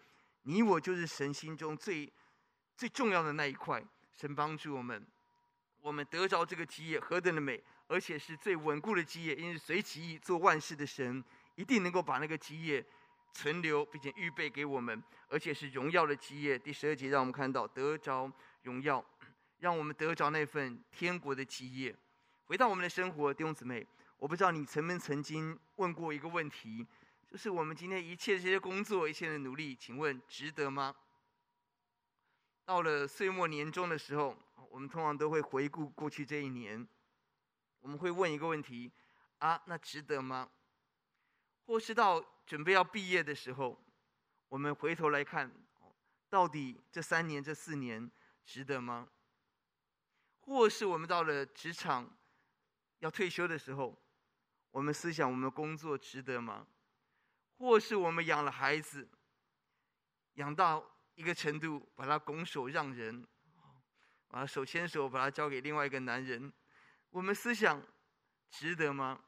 [0.44, 2.12] 你我就是神心中最
[2.76, 3.84] 最重要的那一块。
[4.14, 5.06] 神帮助我们，
[5.82, 11.24] 我们得着这个基业何等的美，而且是最稳固的基业，因为随其意做万事的神
[11.56, 12.86] 一定能够把那个基业。
[13.34, 16.60] 存留并且预备给我们，而且是荣耀的基业。
[16.60, 18.30] 第十二节让我们看到得着
[18.63, 19.02] 荣耀，
[19.60, 21.96] 让我们得着那份天国的基业。
[22.44, 26.86] 回到我们的生活，弟兄姊妹，我不知道你曾不曾经问过一个问题，
[27.26, 30.94] 就是我们今天一切这些工作、一切的努力，请问值得吗？
[32.72, 34.34] 到了岁末年终的时候，
[34.70, 36.88] 我们通常都会回顾过去这一年，
[37.82, 38.90] 我们会问一个问题：
[39.40, 40.50] 啊，那值得吗？
[41.66, 43.78] 或是到准备要毕业的时候，
[44.48, 45.52] 我们回头来看，
[46.30, 48.10] 到底这三年、这四年
[48.46, 49.10] 值得吗？
[50.40, 52.10] 或是我们到了职场
[53.00, 54.02] 要退休的时候，
[54.72, 56.66] 我们思想我们的工作值得吗？
[57.58, 59.10] 或是我们养了孩子，
[60.36, 63.28] 养到一个程度，把他拱手让人，
[64.28, 66.52] 把他手牵手，把他交给另外一个男人，
[67.10, 67.82] 我们思想
[68.50, 69.24] 值得吗？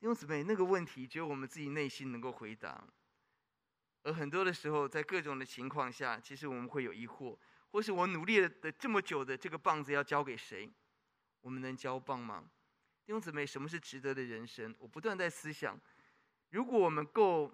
[0.00, 2.86] 弟兄姊妹，那个问题只有我们自己内心能够回答。
[4.02, 7.36] 而很多的时候，在各种的情况下，其实我们会有疑惑，
[7.70, 10.70] 或是我努力了的这么久的这个棒子要交给谁？
[11.40, 12.48] 我们能交棒吗？
[13.04, 14.74] 弟兄姊妹，什么是值得的人生？
[14.78, 15.78] 我不断在思想，
[16.50, 17.52] 如果我们够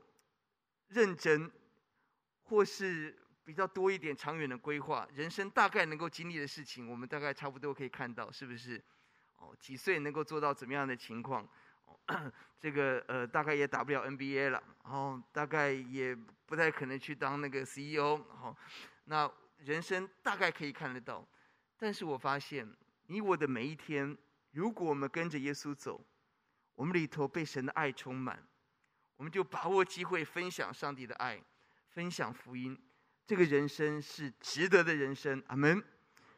[0.89, 1.51] 认真，
[2.45, 8.83] 或是比较多一点长远的规划，人生大概能够经历的事情，我们大概差不多可以看到，是不是？
[9.37, 11.47] 哦，几岁能够做到怎么样的情况？
[12.59, 16.15] 这个呃大概也打不了 NBA 了，然后大概也
[16.47, 18.57] 不太可能去当那个 CEO，好，
[19.05, 21.27] 那人生大概可以看得到，
[21.79, 22.67] 但是我发现
[23.07, 24.17] 你我的每一天，
[24.53, 26.03] 如果我们跟着耶稣走，
[26.75, 28.43] 我们里头被神的爱充满，
[29.17, 31.43] 我们就把握机会分享上帝的爱，
[31.95, 32.77] 分享福音，
[33.25, 35.81] 这个人生是值得的人生，阿门，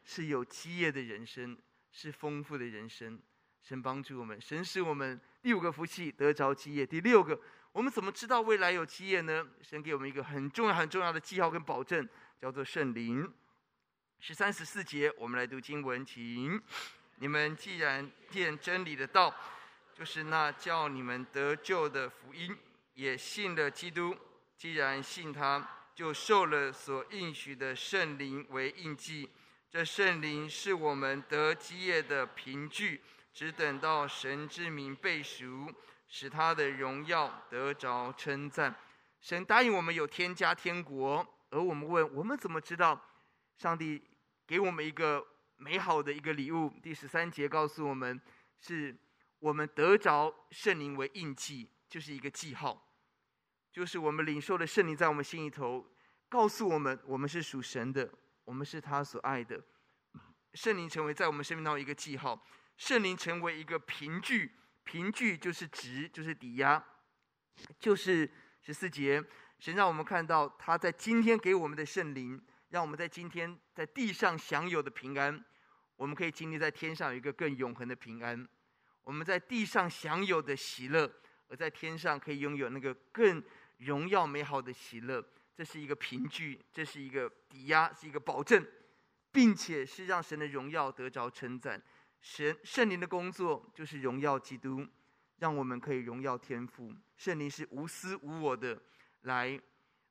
[0.05, 1.57] 是有基业的人生，
[1.91, 3.19] 是丰富的人生。
[3.63, 6.87] 神帮助我们，神使我们第五个福气得着基业。
[6.87, 7.41] 第六个，
[7.73, 9.49] 我们怎么知道未来有基业呢？
[9.63, 12.07] 神给我们一个很重要、很重要的记号跟保证，
[12.39, 13.33] 叫做圣灵。
[14.21, 16.63] 十三、十四节，我们来读经文，请
[17.17, 19.35] 你们既然见真理的道，
[19.95, 22.55] 就是那叫你们得救的福音，
[22.93, 24.15] 也信了基督。
[24.57, 29.31] 既然信他，就受了所应许的圣灵为印记。
[29.71, 33.03] 这圣灵是我们得基业的凭据。
[33.35, 35.71] 只等到神之名被赎，
[36.09, 38.75] 使他的荣耀得着称赞。
[39.21, 41.19] 神答应我们有天家天国，
[41.51, 42.99] 而我们问：我们怎么知道
[43.59, 44.03] 上帝
[44.47, 45.23] 给我们一个
[45.57, 46.73] 美好的一个礼物？
[46.83, 48.19] 第十三节告诉我们，
[48.59, 48.97] 是
[49.39, 52.89] 我们得着圣灵为印记，就是一个记号，
[53.77, 55.87] 就是我们领受的圣灵在我们心里头，
[56.31, 58.11] 告诉我们我们是属神的，
[58.43, 59.63] 我们是他所爱的。
[60.55, 62.43] 圣灵成为在我们生命当中一个记号。
[62.79, 64.51] 圣灵成为一个凭据，
[64.83, 66.83] 凭据就是值，就是抵押，
[67.79, 68.31] 就是
[68.63, 69.23] 十四节，
[69.59, 75.45] 神让我们看到他在今天给我们的圣灵，让我们在今天在地上享有的平安，
[75.97, 78.49] 我们可以经历在天上有一个更永恒的平安。
[79.03, 81.13] 我们在地上享有的喜乐，
[81.49, 83.45] 而在天上可以拥有那个更
[83.79, 85.25] 荣耀美好的喜乐。
[85.55, 88.63] 这是一个凭据，这是一个抵押，是一个保证，
[89.33, 91.83] 并且是让神的荣耀得着称赞。
[92.21, 94.87] 神圣灵的工作就是荣耀基督，
[95.39, 96.93] 让我们可以荣耀天父。
[97.17, 98.79] 圣灵是无私无我的
[99.23, 99.59] 来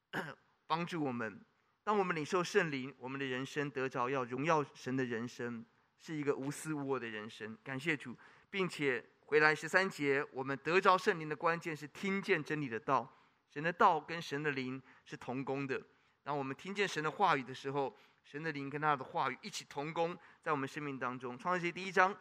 [0.65, 1.39] 帮助我们。
[1.83, 5.63] 当我们领受圣灵，我们的人生得着要荣耀神的人生，
[5.99, 7.55] 是一个无私无我的人生。
[7.63, 8.17] 感谢主，
[8.49, 13.11] 并且回来十三节，我们得着圣灵的关键是听见真理的道。
[13.55, 15.81] 神的道跟神的灵是同工的。
[16.23, 21.37] 当我们听见神的话语的时候，神的灵跟他的话语一起同工，在我们生命当中。
[21.37, 22.13] 创世纪第一章，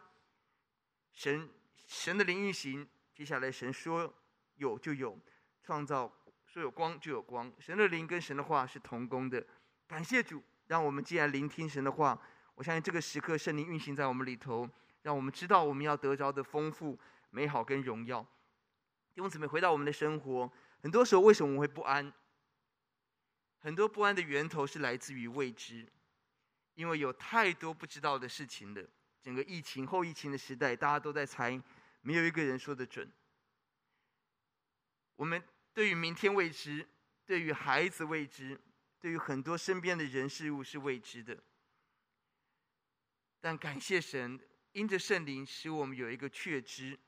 [1.11, 4.13] 神神的灵运行，接下来神说
[4.55, 5.19] 有就有，
[5.61, 6.09] 创造
[6.45, 7.51] 说有光就有光。
[7.59, 9.45] 神的灵跟神的话是同工的。
[9.87, 12.17] 感谢主，让我们既然聆听神的话，
[12.53, 14.69] 我相信这个时刻圣灵运行在我们里头，
[15.01, 16.97] 让我们知道我们要得着的丰富、
[17.29, 18.25] 美好跟荣耀。
[19.13, 20.49] 弟兄姊妹，回到我们的生活，
[20.85, 22.13] 很多时候为什么我们会不安？
[23.57, 25.91] 很多不安的源头是来自于未知。
[26.75, 28.87] 因为有太多不知道的事情了，
[29.19, 31.59] 整个疫情后疫情的时代，大家都在猜，
[32.01, 33.11] 没有一个人说得准。
[35.15, 35.43] 我们
[35.73, 36.87] 对于明天未知，
[37.25, 38.61] 对于孩子未知，
[38.99, 41.35] 对于很多身边的人事物是未知的。
[43.41, 44.39] 但感谢神，
[44.73, 46.99] 因着圣灵使我们有一个确知。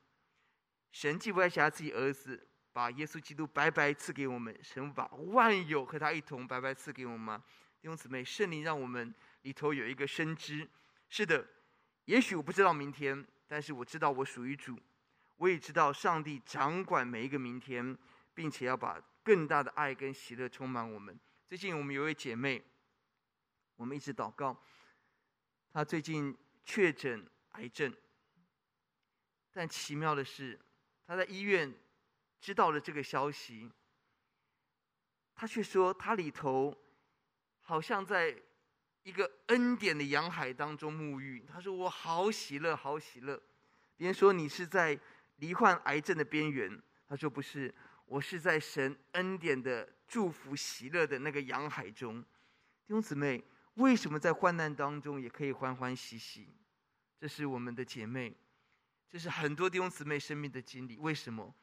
[0.90, 7.44] 神既不爱惜自己儿子，把耶稣基督白白赐给我们，神把万有和他一同白白赐给我们吗？
[7.80, 9.12] 弟兄姊妹，圣灵让我们。
[9.42, 10.68] 里头有一个深知，
[11.08, 11.44] 是的，
[12.04, 14.78] 也许我不知道明天，但是我知道我属于主，
[15.38, 17.98] 我也知道上帝掌管每一个明天，
[18.32, 21.18] 并且要把更大的爱跟喜乐充满我们。
[21.48, 22.62] 最近我们有位姐妹，
[23.74, 24.56] 我们一直祷告，
[25.72, 27.92] 她最近确诊癌症，
[29.50, 30.56] 但奇妙的是，
[31.08, 31.74] 她在医院
[32.40, 33.70] 知道了这个消息，
[35.34, 36.76] 她却说她里头
[37.60, 38.42] 好像在。
[39.04, 43.42] 一个恩典的洋海当中沐浴，他说：“我好喜乐，好喜乐。”
[43.96, 44.98] 别人说：“你是在
[45.36, 47.74] 罹患癌症的边缘。”他说：“不是，
[48.04, 52.20] 我是在神恩典的祝福、喜乐的那个洋海中。”
[52.86, 53.42] 弟兄姊妹，
[53.74, 56.54] 为什么在患难当中也可以欢欢喜喜？
[57.18, 58.36] 这是我们的姐妹，
[59.08, 60.98] 这是很多弟兄姊妹生命的经历。
[60.98, 61.54] 为什么？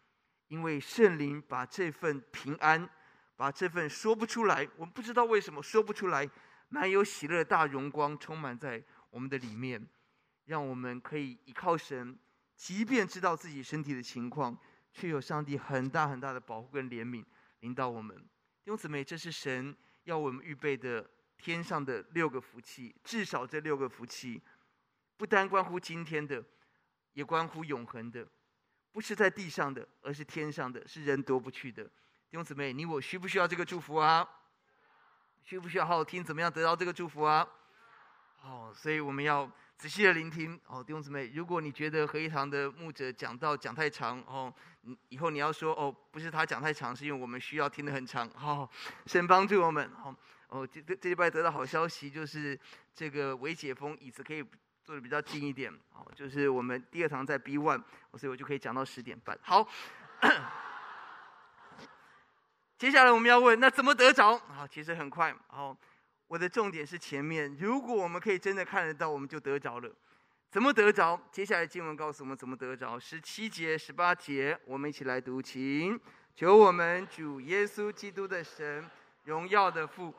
[0.47, 2.89] 因为圣灵把这份平安，
[3.35, 6.29] 把这份说不出来，我们不知道为什么说不出来。
[6.67, 9.87] 满有喜乐大荣光充满在我们的里面，
[10.45, 12.17] 让我们可以依靠神，
[12.55, 14.57] 即便知道自己身体的情况，
[14.91, 17.23] 却有上帝很大很大的保护跟怜悯
[17.59, 18.17] 引导我们。
[18.17, 19.75] 弟兄姊妹，这是神
[20.05, 24.41] 要我们预备的天上的六个福气，至少这六个福气，
[25.15, 26.43] 不单关乎今天的，
[27.13, 28.27] 也关乎永恒的，
[28.95, 31.83] 不是在地上的，而是天上的，是人夺不去的。
[31.83, 34.25] 弟兄姊妹，你我需不需要这个祝福啊？
[35.43, 36.23] 需不需要好好听？
[36.23, 37.45] 怎么样得到这个祝福啊？
[38.37, 44.53] 好，所以我们要仔细的聆听哦，弟兄姊妹，如果你觉得合一堂的牧者讲道讲太长哦，
[45.09, 48.29] 以后你要说哦，不是他讲太长，是因为我们需要听得很长。
[48.29, 48.69] 好、哦，
[49.07, 49.91] 神帮助我们。
[49.91, 50.15] 好、哦，
[50.47, 52.57] 哦，这这礼拜得到好消息，就是
[52.93, 54.41] 这个微解封椅子可以
[54.85, 55.73] 坐的比较近一点。
[55.91, 57.83] 哦，就是我们第二堂在 B one，
[58.13, 59.37] 所以我就可以讲到十点半。
[59.41, 59.67] 好，
[62.77, 64.37] 接下来我们要问，那怎么得着？
[64.37, 65.35] 好，其实很快。
[65.47, 65.75] 好。
[66.27, 69.91] 我的重点是前面，如果我们可以真的看得到，我们就得着了。
[70.49, 71.21] 怎么得着？
[71.31, 72.99] 接下来经文告诉我们怎么得着。
[72.99, 75.99] 十七节、十八节，我们一起来读，请
[76.33, 78.89] 求我们主耶稣基督的神，
[79.25, 80.15] 荣耀的父，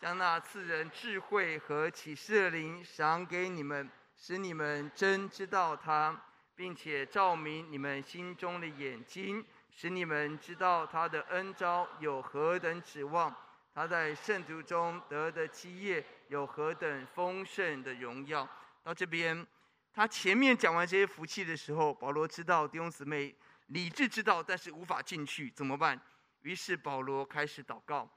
[0.00, 3.86] 将那赐人智慧和启示的灵赏给你们，
[4.24, 6.16] 使你们真知道他，
[6.54, 13.34] 并且照明你们心中的眼睛，使你们知道他的恩召有何等指望。
[13.74, 18.48] 他在圣徒中得的基业有何等丰盛的荣耀？
[18.84, 19.44] 到这边，
[19.92, 23.34] 他前面讲完这些福气的时候，保罗知道弟兄姊妹
[23.66, 26.00] 理智知道，但是无法进去，怎么办？
[26.42, 28.08] 于是保罗开始祷告，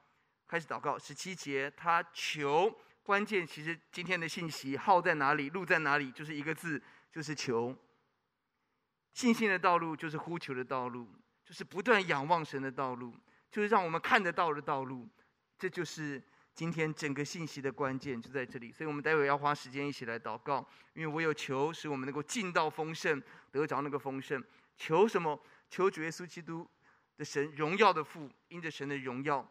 [0.46, 0.96] 开始祷告。
[0.96, 2.72] 十七节，他求，
[3.06, 6.82] 关键其实今天的信息号在哪里，路在哪里，就是一个字，
[7.12, 7.72] 就是求。
[9.12, 11.08] 信心的道路就是呼求的道路，
[11.44, 13.14] 就是不断仰望神的道路，
[13.48, 15.08] 就是让我们看得到的道路。
[15.56, 16.20] 这就是
[16.52, 18.72] 今天整个信息的关键，就在这里。
[18.72, 24.42] 所以，我们待会要花时间一起来祷告，因为我有求，使我们能够进到丰盛，得着那个丰盛。
[24.76, 25.40] 求什么？
[25.70, 26.68] 求主耶稣基督
[27.16, 29.48] 的神荣耀的父，因着神的荣耀，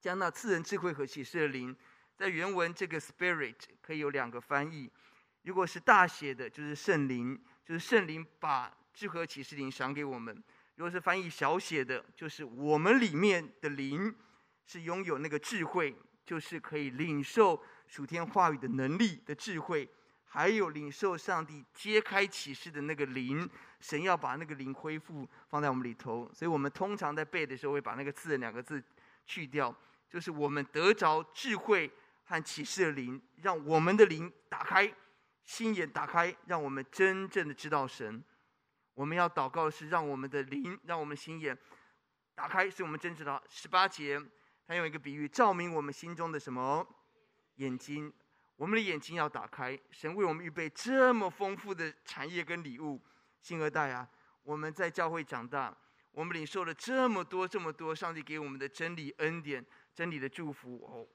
[0.00, 1.74] 将那赐人智慧和启示的灵，
[2.16, 4.90] 在原文这个 Spirit 可以有两个翻译。
[5.42, 10.34] 如果是大写的，就是圣灵，就是圣灵把智慧和启示灵赏给我们；
[10.76, 14.14] 如果是翻译小写的，就是我们里面的灵。
[14.66, 15.94] 是拥有那个智慧，
[16.24, 19.86] 就是可以领受属天话语的能力的智慧，
[20.24, 23.46] 还有领受上帝揭开启示的那个灵。
[23.80, 28.82] 神要把那个灵恢复放在我们里头，所以我们通常在背的时候会把那个“字”两个字
[29.26, 29.76] 去掉，
[30.08, 31.90] 就是我们得着智慧
[32.24, 34.92] 和启示的灵，让我们的灵打开，
[35.44, 38.22] 心眼打开，让我们真正的知道神。
[38.94, 41.56] 我们要祷告的是让我们的灵，让我们心眼
[42.34, 43.42] 打开，使我们真知道。
[43.48, 44.20] 十八节。
[44.66, 46.88] 他用一个比喻，照明我们心中的什么
[47.56, 48.10] 眼睛？
[48.56, 49.78] 我们的眼睛要打开。
[49.90, 52.98] 神为我们预备这么丰富的产业跟礼物，
[53.42, 54.08] 新二代啊，
[54.42, 55.76] 我们在教会长大，
[56.12, 59.62] 我们领受了这么多这么多上帝给我们的真理恩典、
[59.94, 61.06] 真理的祝福哦，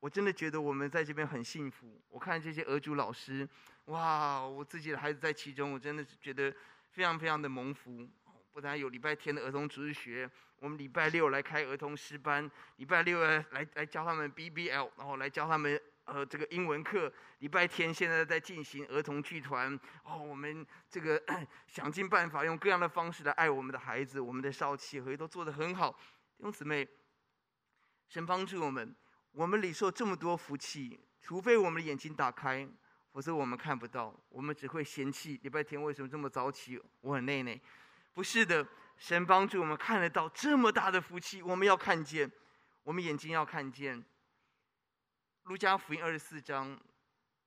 [0.00, 2.00] 我真的觉得我们在这边很幸福。
[2.08, 3.48] 我看这些俄族老师，
[3.86, 6.54] 哇，我自己的孩子在其中，我真的是觉得
[6.90, 8.08] 非常非常的蒙福。
[8.52, 10.30] 不但有礼拜天的儿童主日学，
[10.60, 17.12] 我们礼拜六来开儿童诗班，礼拜六来来来教他们 BBL，然后来教他们呃这个英文课。
[17.40, 21.22] 礼拜天现在在进行儿童剧团，哦，我们这个
[21.68, 25.92] 想尽办法用各样的方式来爱我们的孩子，我们的少期合一都做得很好。
[26.38, 26.88] 弟兄姊妹，
[28.08, 28.96] 神帮助我们，
[29.36, 32.66] 我们领受这么多福气，除非我们的眼睛打开，
[33.12, 37.54] 否则我们看不到，我们只会嫌弃礼拜天为什么这么早起，我很累呢。
[38.14, 38.66] 不是的，
[38.96, 42.32] 神帮助我们看得到这么大的福气，我们要看见，
[42.82, 44.02] 我们眼睛要看见。
[45.42, 46.80] 路加福音二十四章，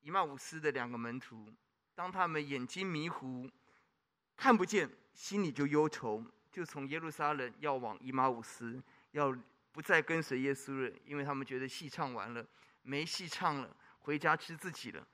[0.02, 1.52] 以马忤斯的两个门徒，
[1.96, 3.50] 当他们眼睛迷糊，
[4.38, 8.80] 看不见，心里就忧愁，就从耶路撒冷要往以马忤斯，
[9.14, 9.36] 要
[9.80, 12.46] 不再跟随耶稣了，因为他们觉得戏唱完了，
[12.82, 15.08] 没戏唱了，回家吃自己了。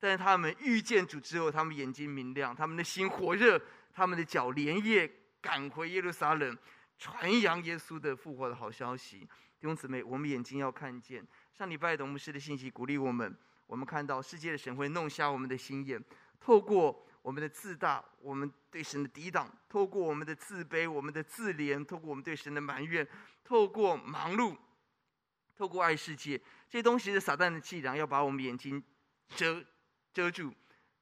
[0.00, 3.60] 但是他们遇见主之后，他们眼睛明亮，他们的心火热。
[3.92, 6.56] 他们的脚连夜赶回耶路撒冷，
[6.98, 9.18] 传扬耶稣的复活的好消息。
[9.18, 11.22] 弟兄姊妹，我们眼睛要看见。
[11.52, 13.36] 上礼拜董牧师的信息鼓励我们，
[13.66, 16.02] 我们看到世界的神会弄瞎我们的心眼，
[16.40, 23.06] 透过我们的自大，我们对神的抵挡，透过我们的自卑，我们的自怜，透过我们对神的埋怨，
[23.44, 24.56] 透过忙碌，
[25.56, 26.38] 透过爱世界，
[26.68, 28.82] 这些东西是撒旦的伎俩，要把我们眼睛
[29.36, 29.64] 遮
[30.12, 30.52] 遮住。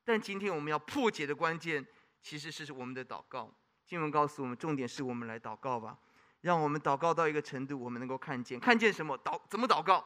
[0.04, 1.86] 但今天我们要破解的关键。
[2.22, 3.48] 其实是我们的祷告，
[3.84, 5.96] 经文告诉我们，重点是我们来祷告吧，
[6.40, 9.16] 让我们祷告到一个程度，我们能够看见，看见什么？
[9.20, 10.04] 祷怎么祷告？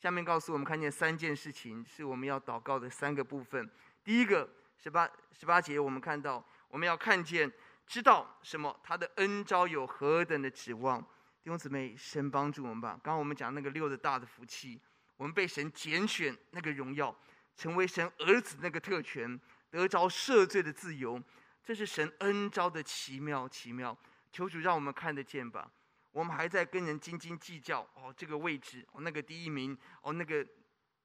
[0.00, 3.70] 下面告诉我们，看见三件事情是我们要祷告的三个部分。
[4.02, 4.48] 第一个，
[4.78, 7.52] 十八十八节，我们看到我们要看见，
[7.86, 8.74] 知道什么？
[8.82, 11.00] 他的恩招有何等的指望？
[11.42, 12.90] 弟兄姊妹，神帮助我们吧。
[13.02, 14.80] 刚刚我们讲那个六的大的福气，
[15.16, 17.14] 我们被神拣选那个荣耀，
[17.56, 19.38] 成为神儿子那个特权。
[19.70, 21.22] 得着赦罪的自由，
[21.62, 23.96] 这是神恩招的奇妙奇妙。
[24.32, 25.70] 求主让我们看得见吧。
[26.10, 30.46] 我们还在跟人斤斤计较哦，这个位置哦，那个第一名哦，那个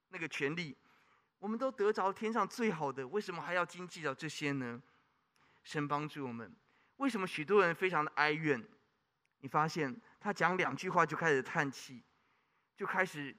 [0.10, 0.76] 那个权利。
[1.44, 4.82] 我们都得着天上最好的，为什么还要斤计较这些呢？
[5.62, 6.56] 神帮助我们。
[6.96, 8.66] 为什么许多人非常的哀怨？
[9.40, 12.02] 你发现他讲两句话就开始叹气，
[12.78, 13.36] 就开始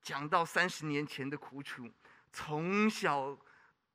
[0.00, 1.90] 讲到三十年前的苦楚，
[2.32, 3.36] 从小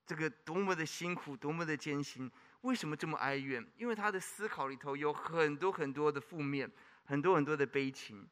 [0.06, 2.30] 这个多么的辛苦，多么的艰辛。
[2.60, 3.66] 为什么这么哀怨？
[3.78, 6.70] 因为他的思考里头有很多很多的负面，
[7.06, 8.28] 很多很多的悲情。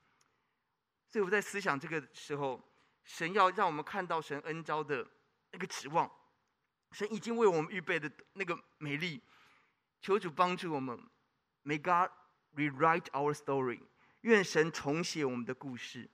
[1.07, 2.61] 所以我在思想这个时候，
[3.03, 5.07] 神要让我们看到神恩召的
[5.51, 6.09] 那个指望，
[6.91, 9.21] 神已经为我们预备的那个美丽。
[10.01, 10.99] 求主帮助我们
[11.63, 12.11] ，May God
[12.55, 13.79] rewrite our story。
[14.21, 16.09] 愿神重写我们的故事，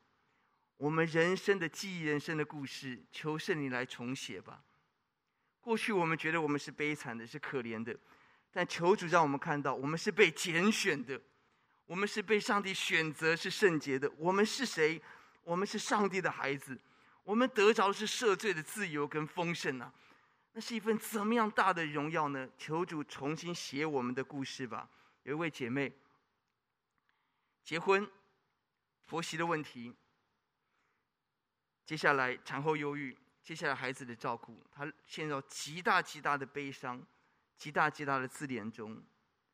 [0.77, 4.63] 我们人生的记忆，人生的故事，求圣灵来重写吧。
[5.59, 7.95] 过去我们觉得我们是悲惨的，是可怜的，
[8.51, 11.21] 但求主让我们看到，我们是被拣选的，
[11.85, 14.11] 我们是被上帝选择，是圣洁的。
[14.17, 14.99] 我们是谁？
[15.43, 16.79] 我们是上帝的孩子，
[17.23, 19.93] 我们得着是赦罪的自由跟丰盛啊！
[20.53, 22.49] 那是一份怎么样大的荣耀呢？
[22.57, 24.89] 求主重新写我们的故事吧。
[25.23, 25.91] 有一位姐妹
[27.63, 28.09] 结婚，
[29.05, 29.93] 婆媳的问题，
[31.85, 33.17] 接下来产后忧郁。
[33.41, 37.03] 接下来孩子的照顾，他陷入极大极大的悲伤，
[37.57, 39.01] 极大极大的自怜中。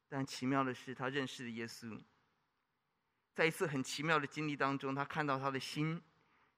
[0.09, 1.97] 但奇妙的是，他认识了耶稣。
[3.35, 6.01] 在一次很奇妙的经历当中，他看到他的心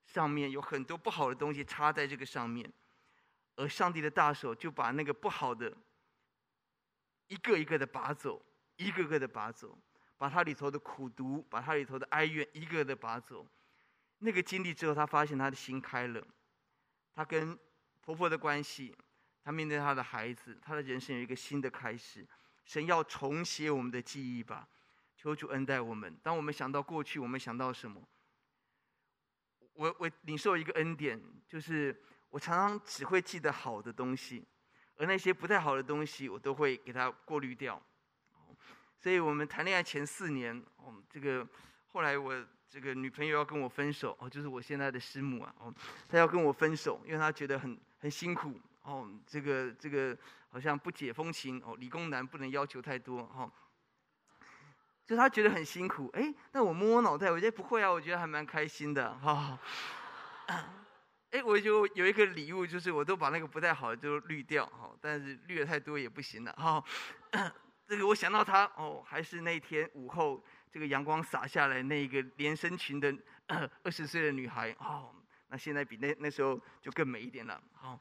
[0.05, 2.71] 上面有很多不好的东西插在这个上面，
[3.55, 5.75] 而上帝的大手就把那个不好的
[7.27, 8.39] 一个一个的拔走，
[8.75, 9.75] 一个个的拔走，
[10.17, 13.45] 把他里头的苦毒，把他里头的哀怨一个个的拔走。
[14.19, 16.23] 那个经历之后，他发现他的心开了。
[17.15, 17.57] 他跟
[18.01, 18.95] 婆婆的关系，
[19.43, 22.23] 他面对他的孩子，他的人生有一个新的开始。
[22.65, 24.67] 神要重写我们的记忆吧，
[25.27, 26.17] 求主恩待我们。
[26.23, 28.01] 当我们想到过去，我们想到什么？
[29.73, 31.95] 我我领受一个恩典，就是
[32.29, 34.45] 我常常只会记得好的东西，
[34.95, 37.81] 而那些不太好的东西，我都会给它过滤掉。
[38.99, 41.47] 所以我们谈恋爱前四年，哦，这个
[41.87, 42.45] 后来我。
[42.69, 45.73] 这个女朋友要跟我分手哦，就是我现在的师母啊哦，
[46.09, 50.15] 她要跟我分手，因为她觉得很很辛苦哦，这个这个
[50.49, 53.49] 好像不解风情哦，理工男不能要求太多哦，
[55.07, 56.09] 就他觉得很辛苦。
[56.13, 59.57] 哎，那我摸摸脑袋，我觉得不会啊，我觉得还蛮开心的哈。
[61.31, 66.83] 哎，我就有一个礼物，就是我都把那个不太好的都滤掉哈，但是滤的太多也不行了哈。
[67.87, 70.43] 这个我想到她哦，还是那天午后。
[70.69, 73.11] 这个阳光洒下来，那一个连身裙的
[73.81, 75.15] 二十岁的女孩，哦，
[75.47, 77.59] 那现在比那那时候就更美一点了。
[77.73, 77.99] 好、哦，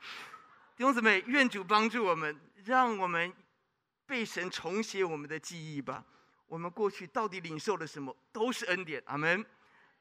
[0.76, 3.32] 弟兄姊妹，愿主帮助我们，让我们
[4.04, 6.04] 被神重写我们的记忆吧。
[6.46, 9.44] 我们过去到底领受了什么，都是恩典，阿门，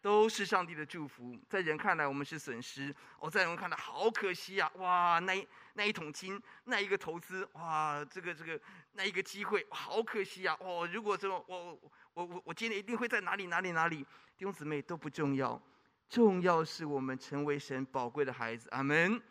[0.01, 1.37] 都是上帝的祝福。
[1.49, 4.71] 在人看来，我们是损失；哦，在人看来，好可惜、啊！
[4.75, 8.59] 哇，那那一桶金，那一个投资，哇，这个这个
[8.93, 10.57] 那一个机会，好可惜、啊！
[10.59, 11.79] 哦，如果说我。
[12.15, 13.97] 我我我今天一定会在哪里哪里哪里，
[14.37, 15.61] 弟兄姊妹都不重要，
[16.07, 18.69] 重要是我们成为神宝贵的孩子。
[18.71, 19.21] 阿门。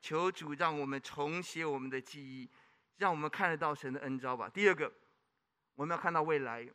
[0.00, 2.48] 求主让我们重写我们的记忆，
[2.96, 4.48] 让我们看得到神的恩召吧。
[4.48, 4.90] 第二个，
[5.80, 6.68] 我们要看到未来，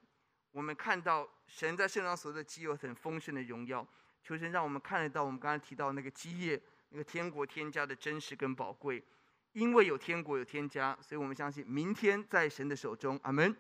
[0.50, 3.88] 我们看到神在圣上所的基有很丰盛的荣耀。
[4.24, 9.04] 求神让我们看得到我们刚才提到那个基业，那个天国天家的真实跟宝贵。
[9.52, 13.20] 因为有天国有天家，所以我们相信明天在神的手中。
[13.22, 13.56] 阿门。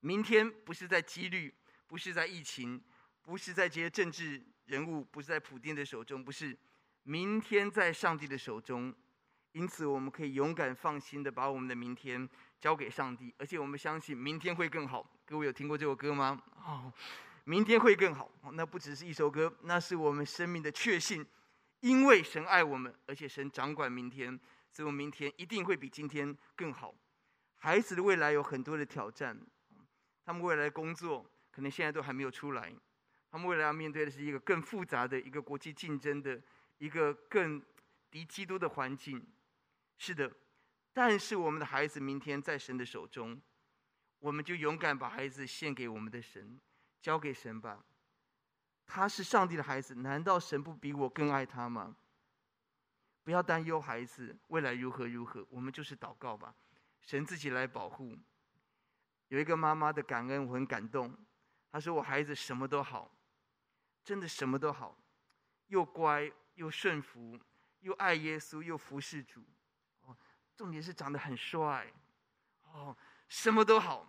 [0.00, 1.54] 明天不是在几率，
[1.86, 2.78] 不是在疫情，
[3.22, 6.54] 不是在这些政治人物，不是在普丁的手中，不是。
[7.04, 8.94] 明天在上帝的手中，
[9.52, 12.28] 因此我们可以勇敢放心的把我们的明天
[12.60, 15.08] 交给上帝，而且我们相信明天会更好。
[15.24, 16.40] 各位有听过这首歌吗？
[16.64, 16.92] 哦，
[17.44, 18.30] 明天会更好。
[18.52, 21.26] 那不只是一首歌，那是我们生命的确信，
[21.80, 24.38] 因为神爱我们，而且神掌管明天，
[24.70, 26.94] 所以我们明天一定会比今天更好。
[27.56, 29.40] 孩子的未来有很多的挑战。
[30.24, 32.72] 他们未来的工作可能现在都还没有出来，
[33.30, 36.40] 他们未来要面对的是一个更复杂的一个国际竞争的
[36.78, 37.60] 一个更
[38.10, 39.26] 敌基督的环境。
[39.98, 40.30] 是的，
[40.92, 43.40] 但是我们的孩子明天在神的手中，
[44.18, 46.60] 我们就勇敢把孩子献给我们的神，
[47.00, 47.84] 交给神吧。
[48.86, 51.96] 他是上帝的孩子，难道神不比我更爱他吗？
[53.22, 56.54] 不要担忧孩子未来如何如何，我们就是祷告吧，
[57.00, 58.18] 神自己来保护。
[59.28, 61.16] 有一个妈妈的感恩，我很感动。
[61.70, 63.16] 她说：“我孩子什么都好，
[64.02, 65.00] 真的什么都好，
[65.68, 67.38] 又乖又顺服，
[67.78, 69.44] 又爱耶稣，又服侍主。
[70.60, 71.90] 重点是长得很帅，
[72.64, 72.94] 哦，
[73.30, 74.06] 什么都好。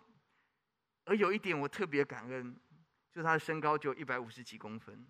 [1.05, 2.53] 而有一点我特别感恩，
[3.09, 5.07] 就是他的身高只有一百五十几公分。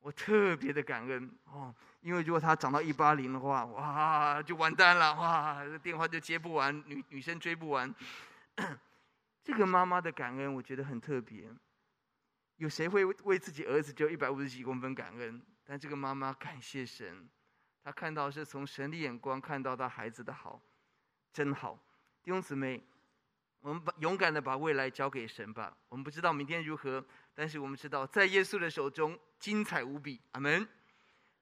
[0.00, 7.94] 我特别的感恩哦，因为如果他长到一八零的话，哇，就完蛋了，哇，电话就接不完，女女生追不完。
[9.42, 11.50] 这个妈妈的感恩，我觉得很特别。
[12.56, 15.42] 有谁会为自己儿子只有一百五十几公分感恩？
[15.64, 17.26] 但这个妈妈感谢神，
[17.82, 20.60] 他看到是从神的眼光看到他孩子的好，
[21.32, 21.78] 真好。
[22.22, 22.82] 弟兄姊妹，
[23.60, 25.76] 我们把勇敢的把未来交给神吧。
[25.88, 27.04] 我们不知道明天如何，
[27.34, 30.20] 但是我们知道在耶稣的手中精彩无比。
[30.32, 30.68] 阿门。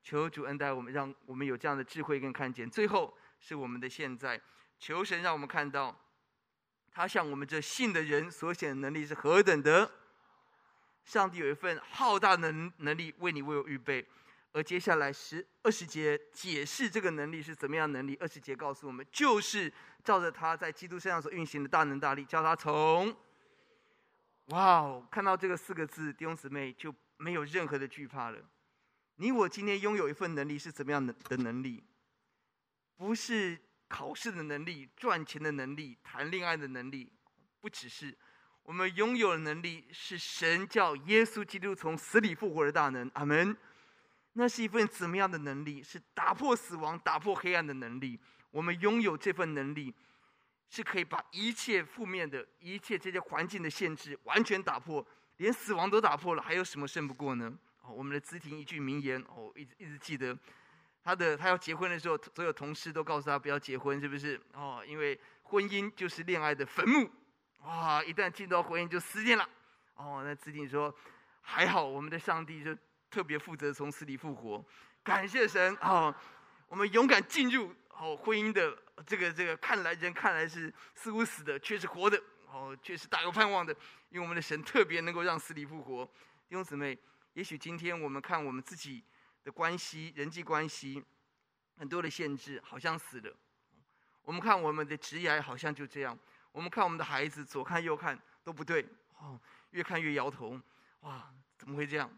[0.00, 2.70] 求主恩待我们，让我们有这样的智慧跟看见。
[2.70, 4.40] 最后是我们的现在，
[4.78, 5.94] 求神让我们看到。
[6.90, 9.88] 他向我们这信的人所显的能力是何等的！
[11.04, 14.04] 上帝有一份浩大的能力为你为我预备，
[14.52, 18.16] 而接下来十二十节解释这个能力是怎么样能力。
[18.20, 19.72] 二十节告诉我们，就是
[20.02, 23.16] 照着他在基督身上所运行的大能大力，叫他从……
[24.46, 25.06] 哇哦！
[25.10, 28.38] 看到这个四个字，弟兄姊妹就没有任何的惧怕了。
[29.16, 31.84] 你我今天拥有一份能力是怎么样的的能力？
[32.96, 33.58] 不是。
[33.90, 37.10] 考试的能力、赚钱的能力、谈恋爱的能力，
[37.58, 38.14] 不只是
[38.62, 43.10] 我们拥有的能力，是神叫耶稣基督从死里复活的大能。
[43.14, 43.56] 阿门。
[44.38, 45.82] 那是一份怎么样的能力？
[45.82, 48.16] 是打破死亡、打破黑暗的能力。
[48.52, 49.92] 我们拥有这份能力，
[50.70, 55.04] 是可以把一切负面的一切这些环境的限制完全打破，
[55.38, 57.52] 连死亡都打破了，还有什么胜不过呢？
[57.82, 60.38] 哦，我们的资婷一句名言，哦，一直一直记得。
[61.02, 64.40] 他的他要结婚的时候，所有同事都告诉他不要结婚，是不是？
[64.52, 67.10] 哦，因为婚姻就是恋爱的坟墓，
[67.62, 68.04] 哇！
[68.04, 69.48] 一旦进到婚姻就死定了。
[69.96, 70.94] 哦，那子鼎说，
[71.40, 72.76] 还好我们的上帝就
[73.10, 74.64] 特别负责从死里复活，
[75.02, 75.76] 感谢神。
[75.80, 76.14] 哦，
[76.66, 82.20] 我们勇敢进入哦婚姻的这个这个，看来人看来是似乎死的，却是活的。
[82.50, 83.72] 哦，却是大有盼望的，
[84.10, 86.04] 因为我们的神特别能够让死里复活。
[86.48, 86.98] 弟兄姊妹，
[87.34, 89.04] 也许今天我们看我们自己。
[89.44, 91.02] 的关系、人际关系，
[91.78, 93.34] 很多的限制，好像死了。
[94.22, 96.18] 我们看我们的职业，好像就这样。
[96.52, 98.86] 我们看我们的孩子，左看右看都不对，
[99.16, 99.40] 哦，
[99.70, 100.60] 越看越摇头。
[101.00, 102.10] 哇，怎么会这样？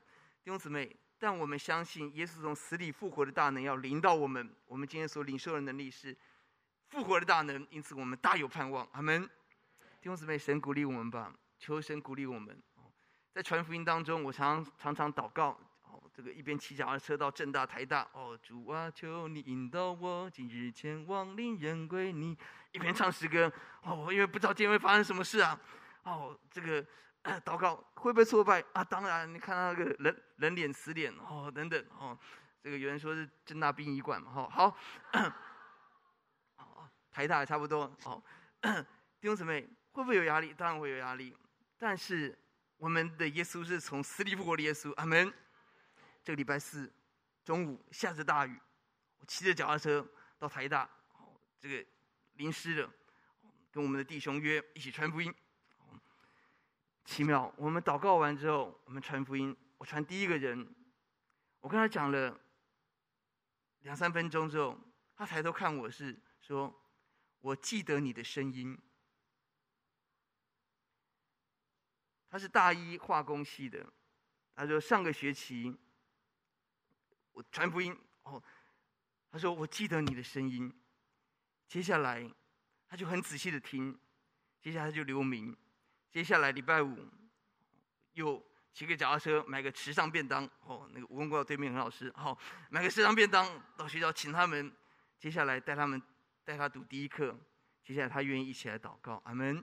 [0.43, 4.51] 弟兄姊妹，但我们相信，耶稣从死里复活的大能要临到我们。
[4.67, 6.17] 我们今天所领受的能力是
[6.89, 8.89] 复活的大能，因此我们大有盼望。
[8.93, 9.23] 阿门。
[10.01, 12.63] 弟兄姊妹，神鼓励我们吧，求神鼓励我们。
[13.33, 15.61] 在传福音当中，我常常常祷告。
[16.13, 22.37] 这个一边骑脚踏车到正大、台大，哦，主啊，求你引导我，今日前往，令人归你。
[22.73, 23.51] 一边唱诗歌，
[23.83, 25.59] 哦，因为不知道今天会发生什么事啊，
[26.03, 26.85] 哦，这个
[27.23, 28.83] 祷告会不会挫败啊？
[28.83, 32.19] 当然，你看到那个人人脸、死脸，哦，等等，哦，
[32.63, 34.77] 这个有人说是政大殡仪馆嘛，哈、好，
[36.57, 38.23] 哦，台大也差不多，哦，
[39.21, 40.55] 弟兄姊妹，会不会有压力？
[40.55, 41.37] 当然会有压力，
[41.79, 42.37] 但是
[42.79, 45.33] 我们的耶稣是从死里复活的耶稣，阿门。
[46.23, 46.91] 这个礼拜四
[47.45, 48.59] 中午下着大雨，
[49.19, 50.07] 我骑着脚踏车
[50.39, 50.89] 到台大，
[51.59, 51.87] 这个
[52.35, 52.91] 淋湿了，
[53.71, 55.35] 跟我们的弟兄约一起传福音。
[57.05, 59.57] 奇妙，我们祷告完之后，我们传福音。
[59.79, 60.75] 我传第一个人，
[61.61, 62.39] 我跟他讲了
[63.81, 64.79] 两三分钟之后，
[65.17, 66.73] 他抬头看我是说
[67.41, 68.79] ：“我记得你的声音。”
[72.29, 73.93] 他是大一化工系的，
[74.55, 75.77] 他说上个学期。
[77.33, 78.43] 我传福音哦，
[79.31, 80.73] 他说我记得你的声音。
[81.67, 82.31] 接下来
[82.87, 83.99] 他就很仔细的听，
[84.61, 85.57] 接下来他就留名。
[86.11, 86.97] 接下来礼拜五
[88.15, 88.43] 又
[88.73, 92.37] 骑个脚踏车买个时尚便当哦，那个武功国小对面很好吃，好
[92.69, 93.47] 买个时尚便当
[93.77, 94.73] 到学校请他们。
[95.19, 96.01] 接下来带他们
[96.45, 97.39] 带他读第一课，
[97.85, 99.21] 接下来他愿意一起来祷告。
[99.25, 99.63] 阿门。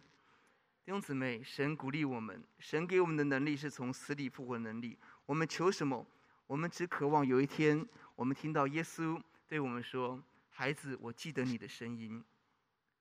[0.86, 4.98] 弟兄姊妹，神鼓励我们，神给我们的能力是从死里复活的能力。
[5.26, 6.06] 我们求什么？
[6.46, 7.86] 我们只渴望有一天，
[8.16, 12.24] 我们听到耶稣对我们说：“孩子，我记得你的声音。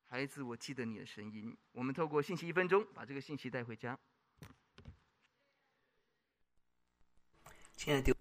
[0.09, 3.99] 孩子，我记得你的声音。”我们透过信息一分钟，把这个信息带回家。
[7.77, 8.19] 亲爱的弟，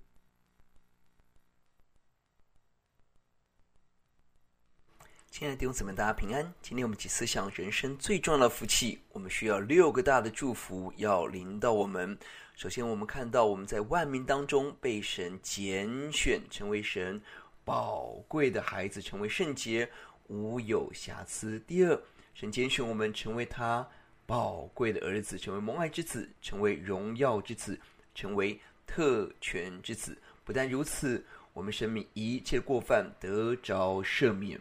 [5.30, 6.54] 亲爱的弟兄姊妹，大家平安。
[6.62, 12.18] 今天我们一起思想人生最重要的福气，我们需要六个大的祝福要临到我们。
[12.56, 17.22] 首先，我们看到我们在万民当中被神拣选，成为神
[17.64, 19.90] 宝贵的孩子，成为圣洁，
[20.28, 21.60] 无有瑕疵。
[21.68, 22.02] 第二，
[22.34, 23.88] 神拣选我们成为他
[24.26, 27.80] 宝贵的儿子，成为蒙爱之子，成为荣耀之子，
[28.14, 30.18] 成为特权之子。
[30.44, 34.60] 不但如此，我们生命一切过犯得着赦免，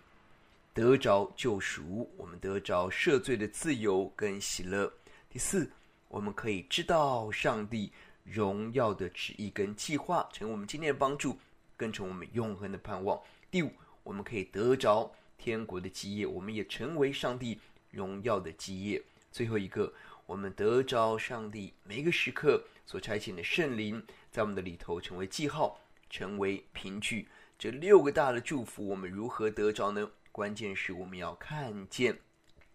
[0.72, 4.92] 得着救赎，我们得着赦罪的自由跟喜乐。
[5.28, 5.70] 第四。
[6.08, 7.90] 我们可以知道上帝
[8.22, 11.36] 荣耀的旨意跟计划，成为我们今天的帮助，
[11.76, 13.20] 更成为我们永恒的盼望。
[13.50, 13.72] 第五，
[14.04, 15.10] 我们可以得着
[15.44, 19.02] 天国的基业，我们也成为上帝荣耀的基业。
[19.30, 19.92] 最后一个，
[20.24, 25.78] 我们得着上帝每个时刻所差遣的圣灵，在我们的里头成为记号，
[26.08, 27.28] 成为凭据。
[27.58, 30.10] 这六个大的祝福，我们如何得着呢？
[30.32, 32.18] 关键是我们要看见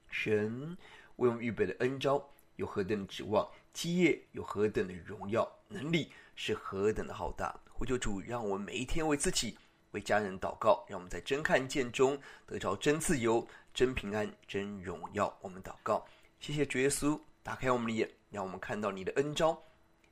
[0.07, 0.77] 神
[1.15, 7.59] 为我们预备的恩召有何等的指望，基业有何等的荣耀，能力是何等的浩大。
[7.71, 9.57] 呼求主，让我们每一天为自己、
[9.91, 15.37] 为家人祷告，让我们在真看见中得着真自由、真平安、真荣耀。
[15.41, 16.05] 我们祷告，
[16.39, 19.61] 谢谢主耶稣，打开我们的眼，让我们看到你的恩召、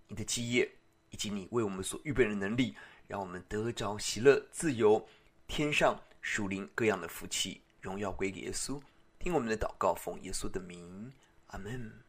[0.08, 0.72] 你的基业，
[1.10, 2.76] 以及你为我们所预备的能力，
[3.08, 5.08] 让我们得着喜乐、自由、
[5.48, 6.00] 天上。
[6.20, 8.82] 属灵各样的福气，荣耀归给耶稣。
[9.18, 11.14] 听我们的祷告，奉耶稣的名，
[11.46, 12.04] 阿门。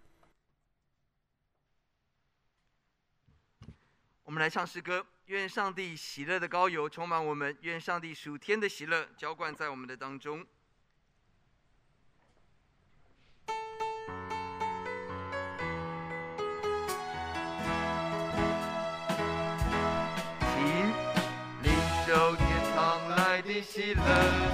[4.24, 10.44] 我们来唱诗歌，愿上帝喜乐的高油充满我们，愿上帝属天的喜乐浇灌在我们的当中。
[23.62, 24.47] 喜乐，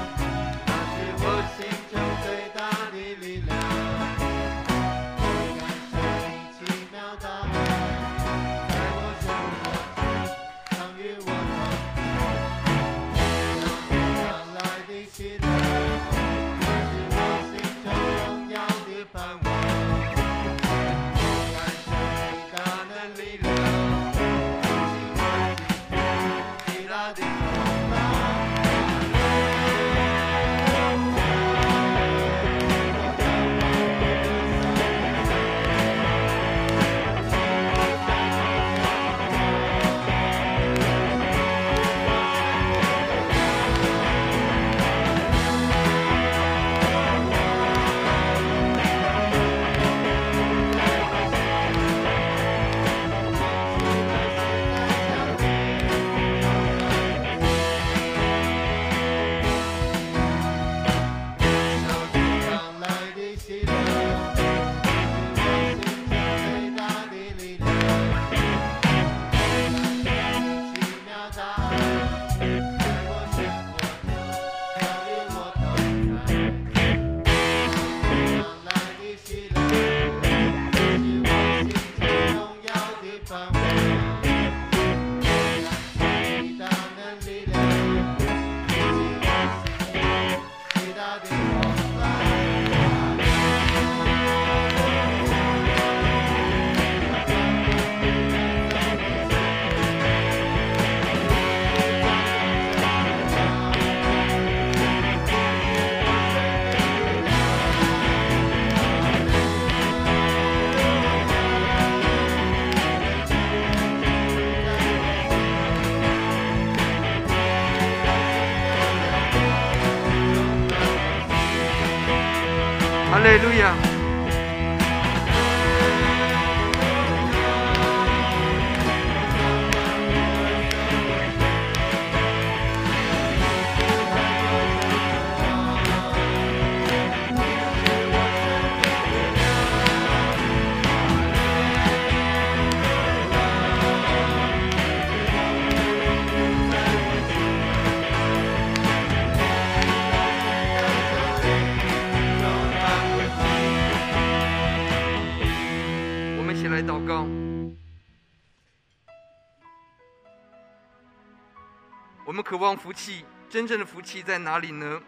[162.64, 165.02] 望福气，真正的福气在哪里呢？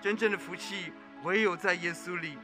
[0.00, 0.90] 真正的福气
[1.24, 2.38] 唯有在耶稣里。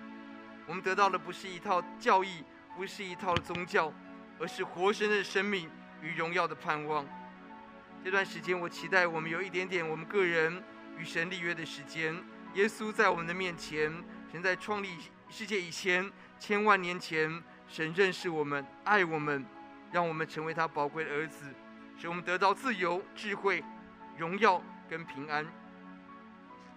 [0.66, 2.44] 我们得到的不是一套教义，
[2.76, 3.90] 不是一套宗教，
[4.38, 5.70] 而是活生生的生命
[6.02, 7.06] 与荣耀的盼望。
[8.04, 10.62] 这段时间，我期待我们有一点点我们个人
[10.98, 12.14] 与神立约的时间。
[12.52, 13.90] 耶稣在我们的面前，
[14.30, 14.98] 神在创立
[15.30, 17.42] 世界以前，千万年前。
[17.68, 19.44] 神认识我们，爱我们，
[19.90, 21.46] 让我们成为他宝贵的儿子，
[21.98, 23.64] 使我们得到自由、智慧、
[24.16, 25.44] 荣耀跟平安。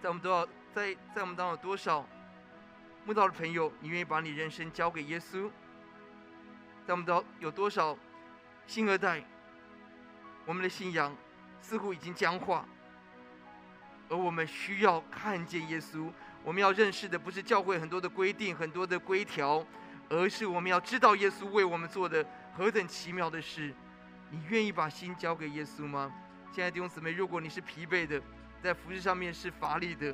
[0.00, 2.06] 在我们多少，在在我们当中有多少
[3.04, 5.50] 慕道的朋友，你愿意把你人生交给耶稣？
[6.86, 7.96] 在我们当有多少
[8.66, 9.22] 新二代，
[10.46, 11.14] 我们的信仰
[11.60, 12.64] 似乎已经僵化，
[14.08, 16.10] 而我们需要看见耶稣。
[16.42, 19.66] 我们要认识的不是教会很多的规定、很多的规条。
[20.12, 23.72] 而是我们要知道耶稣为我们做的何等奇妙的事！
[24.30, 26.12] 你愿意把心交给耶稣吗？
[26.52, 28.20] 亲爱的弟兄姊妹，如果你是疲惫的，
[28.60, 30.12] 在服事上面是乏力的，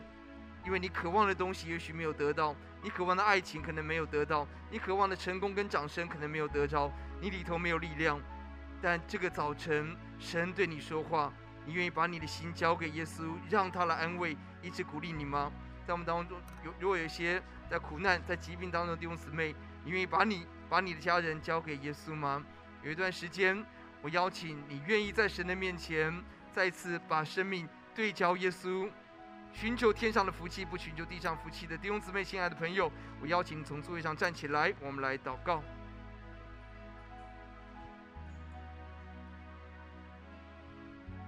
[0.67, 8.21] 因为你渴望的东西也许没有得到，你渴望的爱情可能没有得到，你渴望的成功跟掌声可能没有得着，你里头没有力量。
[8.83, 11.33] 但这个早晨，神对你说话，
[11.65, 15.51] 你愿意把你的心交给耶稣，让他来安慰，一直鼓励你吗？
[15.87, 22.45] 在我们当中，有如果有一些在苦难、在疾病当中的弟兄姊妹，你愿意把你把你的家人交给耶稣吗？
[22.83, 23.65] 有一段时间，
[24.07, 26.17] 我邀请你愿意在神的面前
[26.53, 28.89] 再次把生命对焦耶稣，
[29.53, 32.89] 寻求天上的福气，不寻求地上福气的弟兄姊妹、亲爱的朋友，
[33.21, 35.61] 我邀请你从座位上站起来，我们来祷告。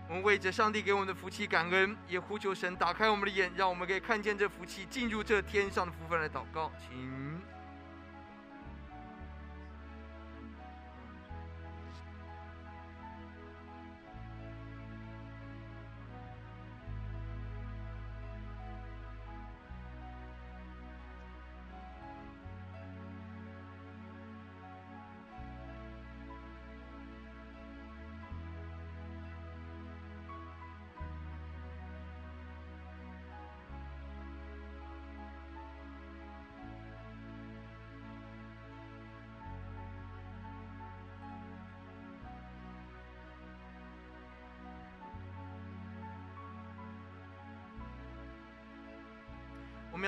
[0.09, 7.58] 我们为着上帝给我们的福气感恩，也呼求神打开我们的眼，让我们可以看见这福气，进入这天上的福分来祷告，请。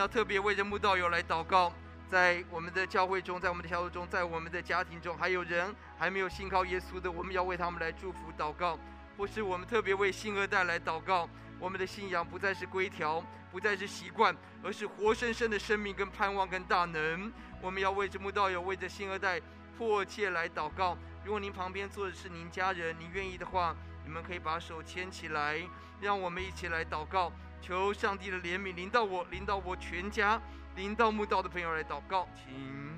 [0.00, 1.70] 要特别为着慕道友来祷告，
[2.10, 8.78] 在我们的教会中，在我们的小组中，在我们的家庭中，还有人还没有信靠耶稣的，我们要为他们来祝福祷告。
[9.18, 11.28] 或是我们特别为新二代来祷告，
[11.58, 13.22] 我们的信仰不再是规条，
[13.52, 17.30] 不再是习惯，而是活生生的生命跟盼望跟大能。
[17.60, 19.38] 我们要为着慕道友，为着新二代
[19.76, 20.96] 迫切来祷告。
[21.22, 25.60] 如果您旁边坐的是您家人，您愿意的话，你们可以把手牵起来，
[26.00, 27.30] 让我们一起来祷告。
[27.60, 30.40] 求上帝的怜悯临到我，临到我全家，
[30.76, 32.89] 临到慕道的朋友来祷告，请。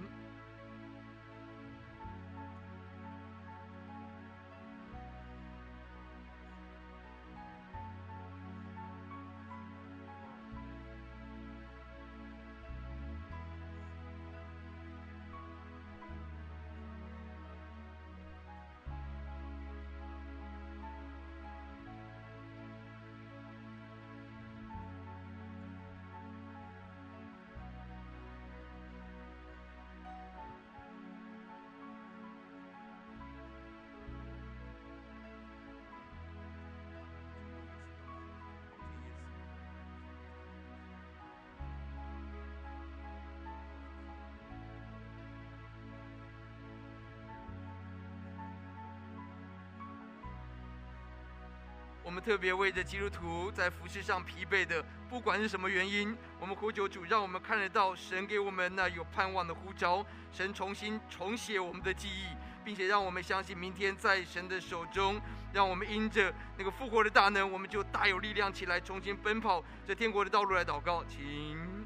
[52.13, 65.19] 我们特别为着基督徒在服饰上疲惫的，不管是什么原因，我们呼求主，让我们看得到神给我们那有盼望的呼召，神重新重写我们的记忆，并且让我们相信明天在神的手中，
[65.55, 71.82] 让我们因着那个复活的大能，我们就大有力量起来，重新奔跑这天国的道路来祷告，请。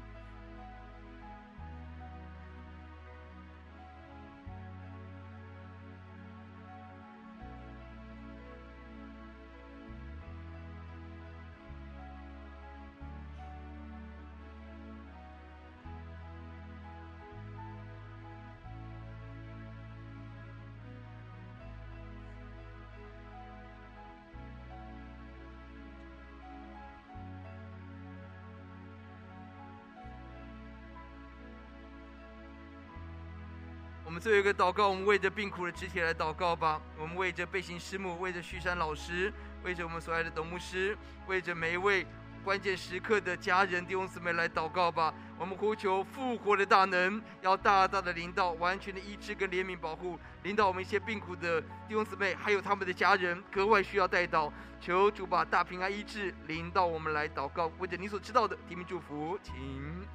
[34.27, 36.81] 最后一个祷告，我们为着病苦的肢体来祷告吧。
[36.99, 39.31] 我们为着背行师母，为着旭山老师，
[39.63, 40.97] 为着我们所爱的董牧师，
[41.27, 42.05] 为着每一位
[42.43, 45.13] 关键时刻的家人弟兄姊妹来祷告吧。
[45.39, 54.51] 我们呼求复活的大能，要大大的临到，完全的医治跟怜悯保护，临到我们一些病苦的弟兄姊妹，还有他们的家人，格外需要带到。
[54.81, 60.05] 求主把大平安医治临到我们来祷告，为着你所知道的提名祝福，请。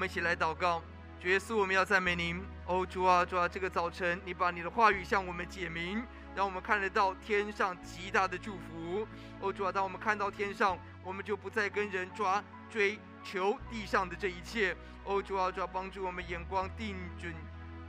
[0.00, 0.82] 我们一起来祷告。
[1.20, 2.42] 主耶稣，我们要赞美您。
[2.64, 6.02] 哦，主啊，主啊，这个早晨你把你的话语向我们解明，
[6.34, 9.06] 让我们看得到天上极大的祝福。
[9.40, 14.74] 哦，主啊，当我们看到天上，我们就不再跟人抓追求地上的这一切。
[15.04, 17.34] 哦，主啊，主啊，帮助我们眼光定准、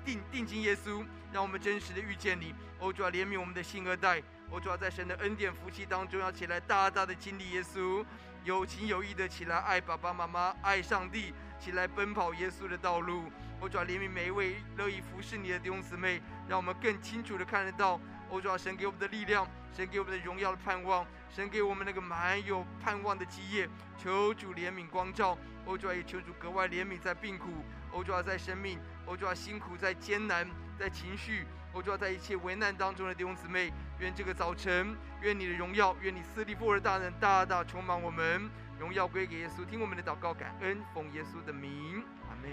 [0.04, 2.54] 定定睛耶稣，让我们真实的遇见你。
[2.78, 4.22] 哦，主啊，怜悯我们的新二代。
[4.50, 8.04] 哦，主啊，在神的恩典福气当中，要起来大大的经历耶稣，
[8.44, 11.34] 有情有义的起来爱爸爸妈妈，爱上帝。
[11.60, 16.20] 起来奔跑耶稣的道路，我主要怜悯每一位乐意服侍你的弟兄姊妹，
[16.50, 18.00] 让我们更清楚的看得到，
[18.32, 38.50] 我主要神给我们的力量，神给我们的荣耀的盼望，神给我们那个满有盼望的基业，求主怜悯光照，我主要也求主格外怜悯在病苦，我主要在生命，我主要辛苦在艰难，在情绪，我主要在一切危难当中的弟兄姊妹，愿这个早晨，愿你的荣耀，愿你赐力复活的大能大大充满我们。
[38.78, 42.52] 荣耀归给耶稣，听我们的祷告，感恩，奉耶稣的名，阿门。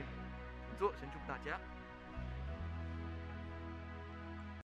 [0.66, 1.58] 请坐，神祝福大家。